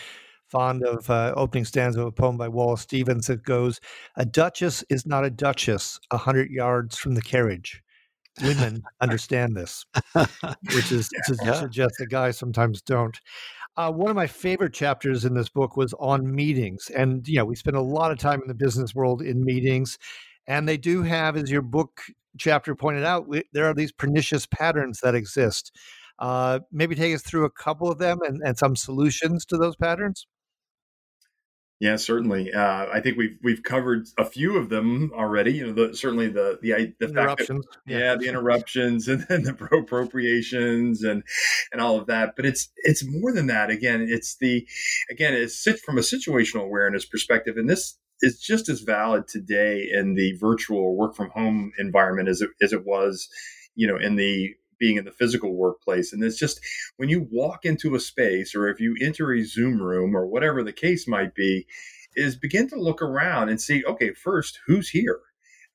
fond 0.50 0.84
of 0.84 1.10
uh, 1.10 1.34
opening 1.38 1.64
stanza 1.64 2.02
of 2.02 2.08
a 2.08 2.12
poem 2.12 2.36
by 2.38 2.50
Wallace 2.50 2.82
Stevens 2.82 3.28
that 3.28 3.44
goes, 3.44 3.80
A 4.18 4.26
duchess 4.26 4.84
is 4.90 5.06
not 5.06 5.24
a 5.24 5.30
duchess 5.30 6.00
a 6.12 6.18
hundred 6.18 6.50
yards 6.52 6.98
from 6.98 7.16
the 7.16 7.22
carriage. 7.22 7.82
Women 8.42 8.84
understand 9.02 9.56
this, 9.56 9.86
which 10.74 10.92
is 10.92 11.10
to 11.28 11.38
yeah. 11.44 11.54
suggest 11.54 11.96
that 12.00 12.08
guys 12.10 12.38
sometimes 12.38 12.82
don't. 12.82 13.20
Uh, 13.78 13.92
one 13.92 14.10
of 14.10 14.16
my 14.16 14.28
favorite 14.28 14.74
chapters 14.74 15.24
in 15.26 15.34
this 15.34 15.50
book 15.50 15.78
was 15.78 15.94
on 16.00 16.34
meetings. 16.34 16.90
And, 16.96 17.28
you 17.28 17.38
know, 17.38 17.46
we 17.46 17.56
spend 17.56 17.78
a 17.78 17.82
lot 17.82 18.12
of 18.12 18.18
time 18.18 18.42
in 18.42 18.48
the 18.48 18.54
business 18.54 18.94
world 18.96 19.22
in 19.22 19.44
meetings 19.44 19.98
and 20.50 20.68
they 20.68 20.78
do 20.78 21.04
have, 21.04 21.38
as 21.38 21.52
your 21.52 21.62
book 21.62 22.02
chapter 22.38 22.74
pointed 22.74 23.06
out, 23.06 23.28
we, 23.28 23.44
there 23.54 23.66
are 23.66 23.74
these 23.74 23.92
pernicious 23.92 24.48
patterns 24.48 25.00
that 25.02 25.14
exist. 25.14 25.72
Uh, 26.18 26.60
maybe 26.72 26.96
take 26.96 27.16
us 27.16 27.22
through 27.22 27.46
a 27.46 27.52
couple 27.52 27.90
of 27.90 28.00
them 28.00 28.18
and, 28.24 28.42
and 28.44 28.58
some 28.58 28.76
solutions 28.76 29.46
to 29.46 29.58
those 29.58 29.76
patterns. 29.76 30.28
Yeah, 31.80 31.96
certainly. 31.96 32.52
Uh, 32.52 32.88
I 32.92 33.00
think 33.00 33.18
we've 33.18 33.38
we've 33.42 33.64
covered 33.64 34.08
a 34.18 34.26
few 34.26 34.58
of 34.58 34.68
them 34.68 35.12
already. 35.16 35.54
You 35.54 35.68
know, 35.68 35.88
the, 35.88 35.96
certainly 35.96 36.28
the 36.28 36.60
the 36.62 36.94
the 37.00 37.08
interruptions, 37.08 37.66
fact 37.66 37.86
that, 37.86 37.94
yeah. 37.94 38.00
yeah. 38.00 38.16
the 38.16 38.34
bropropriations, 38.34 39.08
and 39.08 39.26
then 39.30 39.44
the 39.44 39.52
appropriations, 39.78 41.04
and 41.04 41.24
and 41.72 41.80
all 41.80 41.98
of 41.98 42.08
that. 42.08 42.34
But 42.36 42.46
it's 42.46 42.70
it's 42.76 43.06
more 43.08 43.32
than 43.32 43.48
that. 43.48 43.70
Again, 43.70 44.06
it's 44.10 44.36
the 44.42 44.68
again 45.10 45.34
it's 45.34 45.66
from 45.80 45.98
a 45.98 46.02
situational 46.02 46.64
awareness 46.64 47.06
perspective, 47.06 47.56
and 47.56 47.70
this 47.70 47.98
is 48.22 48.40
just 48.40 48.70
as 48.70 48.82
valid 48.82 49.28
today 49.28 49.90
in 49.92 50.16
the 50.16 50.34
virtual 50.40 50.96
work 50.96 51.16
from 51.16 51.30
home 51.30 51.72
environment 51.78 52.30
as 52.30 52.42
it, 52.42 52.50
as 52.62 52.74
it 52.74 52.86
was, 52.86 53.30
you 53.76 53.88
know, 53.88 53.98
in 53.98 54.16
the 54.16 54.56
being 54.80 54.98
in 54.98 55.06
the 55.06 55.12
physical 55.12 55.56
workplace. 55.56 56.14
And 56.14 56.24
it's 56.24 56.40
just 56.40 56.60
when 56.98 57.10
you 57.10 57.28
walk 57.32 57.66
into 57.66 57.96
a 57.96 58.00
space 58.00 58.56
or 58.56 58.70
if 58.70 58.80
you 58.80 58.96
enter 59.02 59.34
a 59.34 59.44
Zoom 59.44 59.82
room 59.82 60.16
or 60.16 60.26
whatever 60.26 60.64
the 60.64 60.74
case 60.74 61.08
might 61.08 61.36
be, 61.36 61.68
is 62.16 62.36
begin 62.36 62.68
to 62.70 62.82
look 62.82 63.02
around 63.02 63.50
and 63.50 63.62
see, 63.62 63.84
okay, 63.86 64.14
first, 64.14 64.60
who's 64.66 64.90
here? 64.90 65.20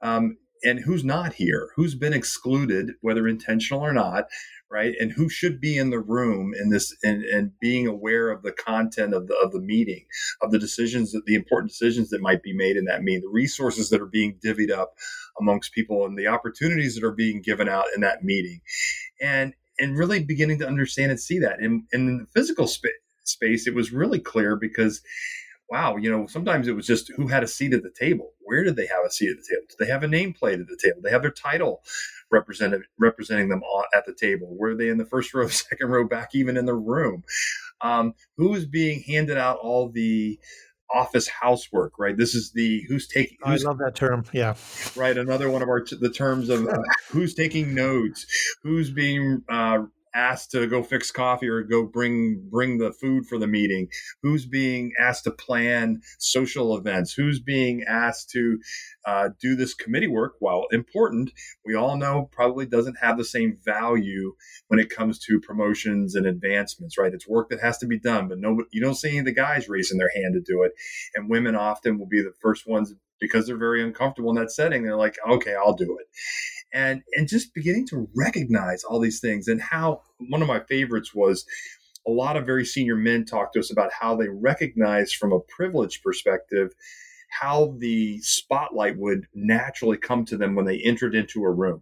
Um, 0.02 0.38
and 0.64 0.80
who's 0.80 1.04
not 1.04 1.34
here, 1.34 1.70
who's 1.76 1.94
been 1.94 2.12
excluded, 2.12 2.92
whether 3.00 3.28
intentional 3.28 3.82
or 3.82 3.92
not, 3.92 4.24
right? 4.70 4.94
And 4.98 5.12
who 5.12 5.28
should 5.28 5.60
be 5.60 5.76
in 5.76 5.90
the 5.90 6.00
room 6.00 6.52
in 6.58 6.70
this 6.70 6.96
and, 7.04 7.22
and 7.24 7.52
being 7.60 7.86
aware 7.86 8.30
of 8.30 8.42
the 8.42 8.52
content 8.52 9.14
of 9.14 9.28
the 9.28 9.36
of 9.42 9.52
the 9.52 9.60
meeting, 9.60 10.06
of 10.42 10.50
the 10.50 10.58
decisions 10.58 11.12
that 11.12 11.26
the 11.26 11.34
important 11.34 11.70
decisions 11.70 12.10
that 12.10 12.22
might 12.22 12.42
be 12.42 12.54
made 12.54 12.76
in 12.76 12.86
that 12.86 13.02
meeting, 13.02 13.22
the 13.22 13.28
resources 13.28 13.90
that 13.90 14.00
are 14.00 14.06
being 14.06 14.38
divvied 14.44 14.72
up 14.72 14.94
amongst 15.38 15.72
people 15.72 16.06
and 16.06 16.18
the 16.18 16.26
opportunities 16.26 16.94
that 16.94 17.04
are 17.04 17.12
being 17.12 17.42
given 17.42 17.68
out 17.68 17.86
in 17.94 18.00
that 18.00 18.24
meeting. 18.24 18.60
And 19.20 19.54
and 19.78 19.98
really 19.98 20.22
beginning 20.22 20.58
to 20.60 20.66
understand 20.66 21.10
and 21.10 21.20
see 21.20 21.38
that. 21.40 21.58
And, 21.60 21.84
in 21.92 22.18
the 22.18 22.26
physical 22.32 22.66
spa- 22.66 22.88
space, 23.24 23.66
it 23.66 23.74
was 23.74 23.92
really 23.92 24.20
clear 24.20 24.56
because 24.56 25.02
wow, 25.70 25.96
you 25.96 26.10
know, 26.10 26.26
sometimes 26.26 26.68
it 26.68 26.76
was 26.76 26.86
just 26.86 27.10
who 27.16 27.26
had 27.26 27.42
a 27.42 27.48
seat 27.48 27.72
at 27.72 27.82
the 27.82 27.90
table. 27.90 28.32
Where 28.40 28.62
did 28.62 28.76
they 28.76 28.86
have 28.86 29.04
a 29.06 29.10
seat 29.10 29.30
at 29.30 29.36
the 29.36 29.54
table? 29.54 29.66
Did 29.68 29.78
they 29.78 29.90
have 29.90 30.02
a 30.02 30.06
nameplate 30.06 30.60
at 30.60 30.68
the 30.68 30.78
table? 30.80 31.00
They 31.02 31.10
have 31.10 31.22
their 31.22 31.30
title 31.30 31.82
represented 32.30 32.82
representing 32.98 33.48
them 33.48 33.62
at 33.94 34.04
the 34.06 34.12
table? 34.14 34.48
Were 34.50 34.74
they 34.74 34.88
in 34.88 34.98
the 34.98 35.04
first 35.04 35.32
row, 35.32 35.48
second 35.48 35.88
row, 35.88 36.06
back 36.06 36.34
even 36.34 36.56
in 36.56 36.66
the 36.66 36.74
room? 36.74 37.24
Um, 37.80 38.14
who 38.36 38.50
was 38.50 38.66
being 38.66 39.02
handed 39.02 39.38
out 39.38 39.58
all 39.58 39.88
the 39.88 40.38
office 40.92 41.28
housework? 41.28 41.98
Right. 41.98 42.16
This 42.16 42.34
is 42.34 42.52
the 42.52 42.84
who's 42.88 43.06
taking. 43.06 43.38
I 43.44 43.56
love 43.56 43.78
that 43.78 43.94
term. 43.94 44.24
Yeah. 44.32 44.54
Right. 44.96 45.16
Another 45.16 45.50
one 45.50 45.62
of 45.62 45.68
our 45.68 45.84
the 46.00 46.10
terms 46.10 46.48
of 46.48 46.66
uh, 46.66 46.82
who's 47.10 47.34
taking 47.34 47.74
notes, 47.74 48.26
who's 48.62 48.90
being 48.90 49.42
uh, 49.48 49.84
asked 50.14 50.50
to 50.52 50.66
go 50.66 50.82
fix 50.82 51.10
coffee 51.10 51.48
or 51.48 51.62
go 51.62 51.84
bring 51.84 52.46
bring 52.50 52.78
the 52.78 52.92
food 52.92 53.26
for 53.26 53.38
the 53.38 53.46
meeting. 53.46 53.88
Who's 54.22 54.46
being 54.46 54.92
asked 54.98 55.24
to 55.24 55.30
plan 55.30 56.00
social 56.18 56.76
events? 56.76 57.12
Who's 57.12 57.40
being 57.40 57.84
asked 57.88 58.30
to 58.30 58.58
uh, 59.06 59.30
do 59.40 59.56
this 59.56 59.74
committee 59.74 60.08
work? 60.08 60.34
While 60.38 60.66
important 60.70 61.32
we 61.64 61.74
all 61.74 61.96
know 61.96 62.28
probably 62.32 62.66
doesn't 62.66 62.98
have 63.00 63.18
the 63.18 63.24
same 63.24 63.58
value 63.64 64.34
when 64.68 64.80
it 64.80 64.90
comes 64.90 65.18
to 65.20 65.40
promotions 65.40 66.14
and 66.14 66.26
advancements 66.26 66.96
right? 66.98 67.12
It's 67.12 67.28
work 67.28 67.50
that 67.50 67.60
has 67.60 67.78
to 67.78 67.86
be 67.86 67.98
done 67.98 68.28
but 68.28 68.38
no 68.38 68.64
you 68.72 68.80
don't 68.80 68.94
see 68.94 69.10
any 69.10 69.18
of 69.18 69.24
the 69.24 69.34
guys 69.34 69.68
raising 69.68 69.98
their 69.98 70.10
hand 70.14 70.34
to 70.34 70.40
do 70.40 70.62
it. 70.62 70.72
And 71.14 71.28
women 71.28 71.54
often 71.54 71.98
will 71.98 72.06
be 72.06 72.22
the 72.22 72.34
first 72.40 72.66
ones 72.66 72.94
because 73.20 73.46
they're 73.46 73.56
very 73.56 73.82
uncomfortable 73.82 74.30
in 74.30 74.36
that 74.36 74.50
setting 74.50 74.82
they're 74.82 74.96
like 74.96 75.16
okay 75.28 75.54
i'll 75.54 75.74
do 75.74 75.96
it 75.98 76.06
and 76.74 77.02
and 77.14 77.28
just 77.28 77.54
beginning 77.54 77.86
to 77.88 78.08
recognize 78.14 78.84
all 78.84 79.00
these 79.00 79.20
things 79.20 79.48
and 79.48 79.60
how 79.60 80.02
one 80.28 80.42
of 80.42 80.48
my 80.48 80.60
favorites 80.68 81.14
was 81.14 81.46
a 82.06 82.10
lot 82.10 82.36
of 82.36 82.44
very 82.44 82.66
senior 82.66 82.96
men 82.96 83.24
talk 83.24 83.52
to 83.52 83.60
us 83.60 83.72
about 83.72 83.90
how 83.98 84.14
they 84.14 84.28
recognize 84.28 85.12
from 85.12 85.32
a 85.32 85.40
privilege 85.40 86.02
perspective 86.02 86.72
how 87.40 87.74
the 87.78 88.20
spotlight 88.20 88.96
would 88.98 89.26
naturally 89.34 89.96
come 89.96 90.24
to 90.24 90.36
them 90.36 90.54
when 90.54 90.66
they 90.66 90.78
entered 90.80 91.14
into 91.14 91.44
a 91.44 91.50
room 91.50 91.80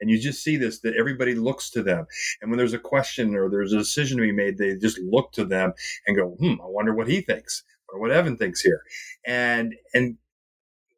and 0.00 0.10
you 0.10 0.18
just 0.18 0.42
see 0.42 0.56
this 0.56 0.80
that 0.80 0.96
everybody 0.96 1.34
looks 1.34 1.70
to 1.70 1.82
them 1.82 2.06
and 2.40 2.50
when 2.50 2.58
there's 2.58 2.74
a 2.74 2.78
question 2.78 3.36
or 3.36 3.48
there's 3.48 3.72
a 3.72 3.78
decision 3.78 4.16
to 4.16 4.22
be 4.22 4.32
made 4.32 4.58
they 4.58 4.74
just 4.74 4.98
look 4.98 5.30
to 5.32 5.44
them 5.44 5.72
and 6.06 6.16
go 6.16 6.36
hmm 6.40 6.60
i 6.60 6.66
wonder 6.66 6.94
what 6.94 7.08
he 7.08 7.20
thinks 7.20 7.62
or 7.92 8.00
what 8.00 8.10
Evan 8.10 8.36
thinks 8.36 8.60
here. 8.60 8.82
And, 9.26 9.74
and 9.94 10.16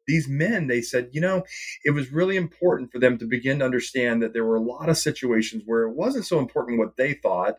these 0.07 0.27
men, 0.27 0.67
they 0.67 0.81
said, 0.81 1.09
you 1.11 1.21
know, 1.21 1.43
it 1.83 1.91
was 1.91 2.11
really 2.11 2.37
important 2.37 2.91
for 2.91 2.99
them 2.99 3.17
to 3.17 3.25
begin 3.25 3.59
to 3.59 3.65
understand 3.65 4.21
that 4.21 4.33
there 4.33 4.45
were 4.45 4.55
a 4.55 4.61
lot 4.61 4.89
of 4.89 4.97
situations 4.97 5.63
where 5.65 5.83
it 5.83 5.95
wasn't 5.95 6.25
so 6.25 6.39
important 6.39 6.79
what 6.79 6.97
they 6.97 7.13
thought. 7.13 7.55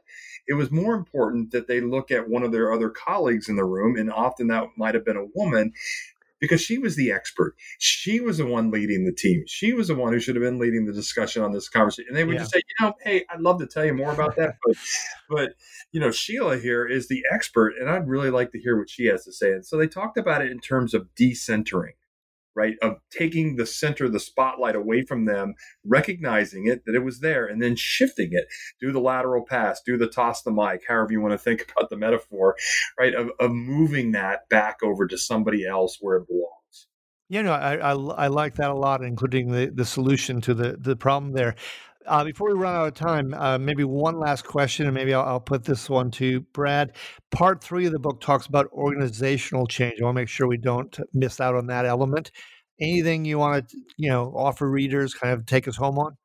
It 0.47 0.55
was 0.55 0.71
more 0.71 0.95
important 0.95 1.53
that 1.53 1.69
they 1.69 1.81
look 1.81 2.11
at 2.11 2.29
one 2.29 2.43
of 2.43 2.53
their 2.53 2.73
other 2.73 2.91
colleagues 2.91 3.49
in 3.49 3.57
the 3.57 3.65
room, 3.65 3.97
and 3.97 4.13
often 4.13 4.49
that 4.49 4.69
might 4.77 4.95
have 4.95 5.05
been 5.05 5.17
a 5.17 5.27
woman, 5.35 5.73
because 6.41 6.61
she 6.61 6.79
was 6.79 6.97
the 6.97 7.11
expert. 7.11 7.55
She 7.79 8.21
was 8.21 8.37
the 8.39 8.47
one 8.47 8.71
leading 8.71 9.07
the 9.07 9.13
team. 9.13 9.45
She 9.47 9.73
was 9.73 9.89
the 9.89 9.95
one 9.95 10.13
who 10.13 10.21
should 10.21 10.37
have 10.37 10.43
been 10.43 10.59
leading 10.59 10.85
the 10.85 10.93
discussion 10.93 11.43
on 11.43 11.53
this 11.53 11.71
conversation. 11.71 12.09
And 12.09 12.17
they 12.17 12.25
would 12.25 12.35
yeah. 12.35 12.41
just 12.41 12.53
say, 12.53 12.59
you 12.59 12.87
know, 12.87 12.93
hey, 13.03 13.25
I'd 13.31 13.41
love 13.41 13.59
to 13.61 13.67
tell 13.67 13.85
you 13.85 13.95
more 13.95 14.13
about 14.13 14.37
that, 14.37 14.57
but 14.65 14.77
but 15.31 15.55
you 15.93 16.01
know, 16.01 16.11
Sheila 16.11 16.59
here 16.59 16.87
is 16.87 17.09
the 17.09 17.23
expert, 17.33 17.75
and 17.81 17.89
I'd 17.89 18.09
really 18.09 18.31
like 18.31 18.53
to 18.53 18.59
hear 18.59 18.79
what 18.79 18.91
she 18.91 19.07
has 19.07 19.25
to 19.25 19.33
say. 19.33 19.53
And 19.53 19.65
so 19.65 19.79
they 19.79 19.87
talked 19.87 20.19
about 20.19 20.43
it 20.43 20.53
in 20.53 20.61
terms 20.61 20.93
of 20.93 21.09
decentering 21.19 21.95
right? 22.55 22.77
Of 22.83 22.99
taking 23.11 23.57
the 23.57 23.67
center, 23.67 24.09
the 24.09 24.21
spotlight 24.21 24.77
away 24.77 25.03
from 25.03 25.25
them, 25.25 25.55
recognizing 25.85 26.67
it 26.67 26.85
that 26.87 26.95
it 26.95 27.05
was 27.05 27.21
there, 27.21 27.47
and 27.47 27.63
then 27.63 27.77
shifting 27.77 28.31
it. 28.33 28.47
Do 28.81 28.93
the 28.93 29.01
lateral 29.01 29.45
pass, 29.45 29.81
do 29.85 29.97
the 29.97 30.07
toss 30.07 30.43
the 30.43 30.53
mic, 30.53 30.83
however 30.89 31.13
you 31.13 31.21
want 31.21 31.33
to 31.33 31.39
think 31.39 31.67
about 31.77 31.91
the 31.91 31.97
metaphor, 31.97 32.57
right? 32.99 33.15
Of, 33.15 33.31
of 33.39 33.51
moving 33.53 34.13
that 34.13 34.49
back 34.49 34.79
over 34.83 35.07
to 35.07 35.19
somebody 35.19 35.67
else 35.67 35.99
where 36.01 36.17
it 36.17 36.29
belongs. 36.29 36.89
Yeah, 37.31 37.43
no, 37.43 37.53
I, 37.53 37.77
I, 37.77 37.93
I 37.93 38.27
like 38.29 38.57
that 38.57 38.71
a 38.71 38.75
lot, 38.75 39.03
including 39.03 39.51
the, 39.51 39.71
the 39.75 39.87
solution 39.87 40.41
to 40.43 40.55
the, 40.55 40.77
the 40.79 40.95
problem 40.95 41.33
there. 41.33 41.55
Uh, 42.07 42.25
before 42.25 42.49
we 42.49 42.55
run 42.55 42.75
out 42.75 42.87
of 42.87 42.95
time, 42.95 43.33
uh, 43.35 43.57
maybe 43.59 43.85
one 43.85 44.19
last 44.19 44.45
question, 44.45 44.87
and 44.87 44.95
maybe 44.95 45.15
I'll, 45.15 45.25
I'll, 45.25 45.41
put 45.41 45.65
this 45.65 45.89
one 45.89 46.11
to 46.13 46.41
Brad. 46.53 46.97
Part 47.31 47.63
three 47.63 47.87
of 47.87 47.93
the 47.93 47.99
book 47.99 48.21
talks 48.21 48.47
about 48.47 48.67
organizational 48.73 49.67
change. 49.67 50.01
I 50.01 50.05
want 50.05 50.17
to 50.17 50.21
make 50.21 50.29
sure 50.29 50.47
we 50.47 50.59
don't 50.59 50.97
miss 51.15 51.41
out 51.41 51.55
on 51.55 51.67
that 51.69 51.87
element. 51.87 52.31
Anything 52.81 53.25
you 53.25 53.39
want 53.39 53.69
to, 53.69 53.77
you 53.97 54.11
know, 54.11 54.35
offer 54.37 54.71
readers, 54.71 55.15
kind 55.15 55.33
of 55.33 55.47
take 55.47 55.67
us 55.67 55.77
home 55.77 55.99
on? 55.99 56.17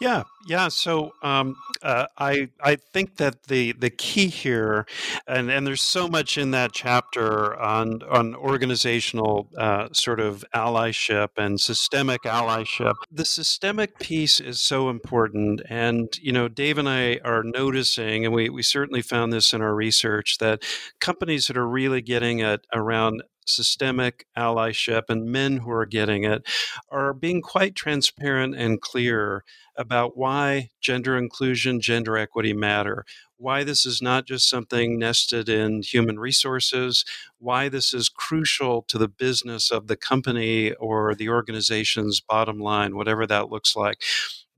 Yeah, 0.00 0.24
yeah. 0.46 0.68
So 0.68 1.12
um, 1.22 1.56
uh, 1.82 2.06
I 2.18 2.48
I 2.62 2.76
think 2.76 3.16
that 3.16 3.44
the 3.44 3.72
the 3.72 3.90
key 3.90 4.26
here, 4.28 4.86
and 5.26 5.50
and 5.50 5.66
there's 5.66 5.82
so 5.82 6.08
much 6.08 6.38
in 6.38 6.50
that 6.52 6.72
chapter 6.72 7.56
on 7.60 8.02
on 8.10 8.34
organizational 8.34 9.48
uh, 9.56 9.88
sort 9.92 10.20
of 10.20 10.44
allyship 10.54 11.28
and 11.36 11.60
systemic 11.60 12.22
allyship. 12.22 12.94
The 13.10 13.24
systemic 13.24 13.98
piece 13.98 14.40
is 14.40 14.60
so 14.60 14.88
important, 14.88 15.62
and 15.68 16.08
you 16.20 16.32
know, 16.32 16.48
Dave 16.48 16.78
and 16.78 16.88
I 16.88 17.18
are 17.24 17.42
noticing, 17.44 18.24
and 18.24 18.34
we 18.34 18.48
we 18.50 18.62
certainly 18.62 19.02
found 19.02 19.32
this 19.32 19.52
in 19.52 19.62
our 19.62 19.74
research 19.74 20.38
that 20.38 20.62
companies 21.00 21.46
that 21.46 21.56
are 21.56 21.68
really 21.68 22.02
getting 22.02 22.40
it 22.40 22.66
around 22.72 23.22
systemic 23.46 24.26
allyship 24.36 25.04
and 25.08 25.26
men 25.26 25.58
who 25.58 25.70
are 25.70 25.86
getting 25.86 26.24
it 26.24 26.46
are 26.90 27.12
being 27.12 27.42
quite 27.42 27.74
transparent 27.74 28.54
and 28.54 28.80
clear 28.80 29.44
about 29.76 30.16
why 30.16 30.68
gender 30.80 31.16
inclusion, 31.16 31.80
gender 31.80 32.16
equity 32.16 32.52
matter, 32.52 33.04
why 33.36 33.64
this 33.64 33.84
is 33.84 34.00
not 34.00 34.26
just 34.26 34.48
something 34.48 34.98
nested 34.98 35.48
in 35.48 35.82
human 35.82 36.18
resources, 36.18 37.04
why 37.38 37.68
this 37.68 37.92
is 37.92 38.08
crucial 38.08 38.82
to 38.82 38.98
the 38.98 39.08
business 39.08 39.70
of 39.70 39.88
the 39.88 39.96
company 39.96 40.72
or 40.74 41.14
the 41.14 41.28
organization's 41.28 42.20
bottom 42.20 42.58
line, 42.58 42.96
whatever 42.96 43.26
that 43.26 43.50
looks 43.50 43.74
like. 43.74 44.00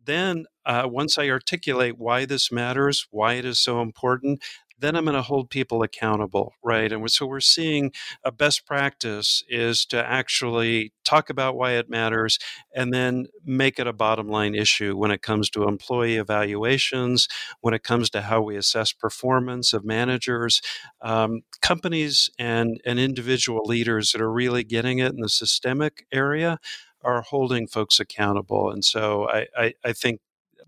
Then 0.04 0.44
uh, 0.66 0.86
once 0.86 1.16
I 1.16 1.30
articulate 1.30 1.98
why 1.98 2.26
this 2.26 2.52
matters, 2.52 3.06
why 3.10 3.34
it 3.34 3.44
is 3.44 3.58
so 3.58 3.80
important, 3.80 4.42
then 4.78 4.96
I'm 4.96 5.04
going 5.04 5.14
to 5.14 5.22
hold 5.22 5.50
people 5.50 5.82
accountable, 5.82 6.54
right? 6.62 6.90
And 6.90 7.10
so 7.10 7.26
we're 7.26 7.40
seeing 7.40 7.92
a 8.24 8.32
best 8.32 8.66
practice 8.66 9.42
is 9.48 9.86
to 9.86 10.04
actually 10.04 10.92
talk 11.04 11.30
about 11.30 11.56
why 11.56 11.72
it 11.72 11.88
matters 11.88 12.38
and 12.74 12.92
then 12.92 13.26
make 13.44 13.78
it 13.78 13.86
a 13.86 13.92
bottom 13.92 14.28
line 14.28 14.54
issue 14.54 14.96
when 14.96 15.10
it 15.10 15.22
comes 15.22 15.50
to 15.50 15.68
employee 15.68 16.16
evaluations, 16.16 17.28
when 17.60 17.74
it 17.74 17.82
comes 17.82 18.10
to 18.10 18.22
how 18.22 18.42
we 18.42 18.56
assess 18.56 18.92
performance 18.92 19.72
of 19.72 19.84
managers. 19.84 20.60
Um, 21.00 21.42
companies 21.60 22.30
and, 22.38 22.80
and 22.84 22.98
individual 22.98 23.64
leaders 23.64 24.12
that 24.12 24.20
are 24.20 24.32
really 24.32 24.64
getting 24.64 24.98
it 24.98 25.12
in 25.12 25.20
the 25.20 25.28
systemic 25.28 26.06
area 26.12 26.58
are 27.02 27.20
holding 27.20 27.66
folks 27.66 28.00
accountable. 28.00 28.70
And 28.70 28.84
so 28.84 29.28
I, 29.28 29.46
I, 29.56 29.74
I 29.84 29.92
think 29.92 30.20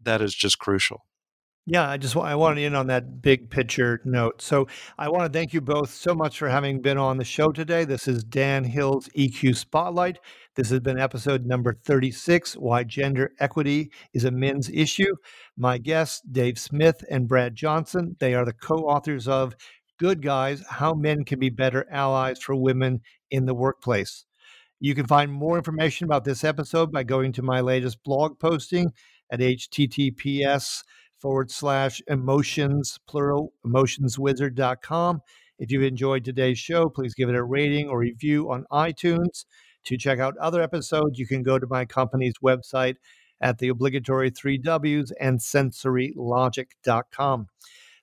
that 0.03 0.21
is 0.21 0.35
just 0.35 0.59
crucial. 0.59 1.06
Yeah, 1.69 1.89
I 1.89 1.97
just 1.97 2.17
I 2.17 2.33
hmm. 2.33 2.39
wanted 2.39 2.63
in 2.63 2.77
on 2.77 2.87
that 2.87 3.21
big 3.21 3.51
picture 3.51 4.01
note. 4.05 4.41
So 4.41 4.69
I 4.97 5.09
want 5.09 5.25
to 5.25 5.37
thank 5.37 5.53
you 5.53 5.61
both 5.61 5.91
so 5.91 6.15
much 6.15 6.39
for 6.39 6.49
having 6.49 6.81
been 6.81 6.97
on 6.97 7.17
the 7.17 7.25
show 7.25 7.49
today. 7.51 7.85
This 7.85 8.07
is 8.07 8.23
Dan 8.23 8.63
Hill's 8.63 9.09
EQ 9.19 9.57
Spotlight. 9.57 10.21
This 10.55 10.71
has 10.71 10.79
been 10.79 10.97
episode 10.97 11.45
number 11.45 11.77
36 11.85 12.55
Why 12.55 12.85
Gender 12.85 13.33
Equity 13.41 13.91
is 14.15 14.25
a 14.25 14.31
Men's 14.31 14.71
Issue. 14.71 15.17
My 15.57 15.79
guests, 15.79 16.23
Dave 16.31 16.57
Smith 16.57 17.05
and 17.11 17.27
Brad 17.27 17.57
Johnson, 17.57 18.15
they 18.21 18.35
are 18.35 18.45
the 18.45 18.53
co 18.53 18.77
authors 18.77 19.27
of 19.27 19.57
Good 19.99 20.23
Guys 20.23 20.63
How 20.71 20.95
Men 20.95 21.25
Can 21.25 21.41
Be 21.41 21.51
Better 21.51 21.85
Allies 21.91 22.41
for 22.41 22.55
Women 22.55 23.01
in 23.29 23.47
the 23.47 23.55
Workplace. 23.55 24.25
You 24.79 24.95
can 24.95 25.09
find 25.09 25.33
more 25.33 25.57
information 25.57 26.05
about 26.05 26.25
this 26.25 26.45
episode 26.45 26.93
by 26.93 27.03
going 27.03 27.33
to 27.33 27.43
my 27.43 27.61
latest 27.61 28.05
blog 28.05 28.39
posting 28.39 28.93
at 29.33 29.41
https 29.41 30.85
forward 31.27 31.51
slash 31.51 32.01
emotions, 32.07 33.01
plural, 33.09 33.53
emotionswizard.com. 33.67 35.21
If 35.59 35.73
you've 35.73 35.83
enjoyed 35.83 36.25
today's 36.25 36.61
show, 36.61 36.89
please 36.89 37.15
give 37.15 37.29
it 37.29 37.35
a 37.35 37.43
rating 37.43 37.89
or 37.89 37.99
review 37.99 38.53
on 38.53 38.65
iTunes. 38.71 39.45
To 39.87 39.97
check 39.97 40.21
out 40.21 40.39
other 40.39 40.63
episodes, 40.63 41.19
you 41.19 41.27
can 41.27 41.43
go 41.43 41.59
to 41.59 41.67
my 41.67 41.85
company's 41.85 42.35
website 42.41 42.95
at 43.41 43.59
the 43.59 43.67
obligatory 43.67 44.31
three 44.31 44.57
W's 44.57 45.11
and 45.19 45.41
sensorylogic.com. 45.41 47.49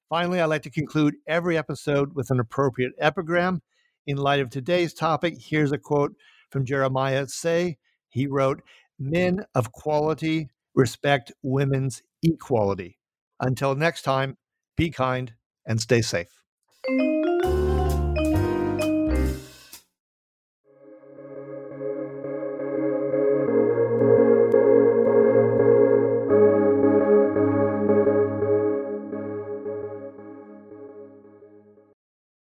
Finally, 0.10 0.42
I 0.42 0.46
like 0.46 0.64
to 0.64 0.70
conclude 0.70 1.16
every 1.26 1.58
episode 1.58 2.16
with 2.16 2.30
an 2.30 2.42
appropriate 2.42 2.92
epigram. 3.00 3.62
In 4.06 4.18
light 4.18 4.42
of 4.42 4.50
today's 4.50 4.94
topic, 4.94 5.36
here's 5.40 5.72
a 5.72 5.78
quote 5.78 6.14
from 6.50 6.66
Jeremiah 6.66 7.26
Say. 7.28 7.78
He 8.10 8.28
wrote, 8.28 8.62
Men 9.00 9.46
of 9.56 9.72
quality 9.72 10.50
respect 10.76 11.32
women's 11.42 12.04
equality. 12.22 12.98
Until 13.46 13.76
next 13.76 14.04
time, 14.04 14.38
be 14.78 14.90
kind 14.90 15.34
and 15.66 15.82
stay 15.82 16.02
safe. 16.02 16.30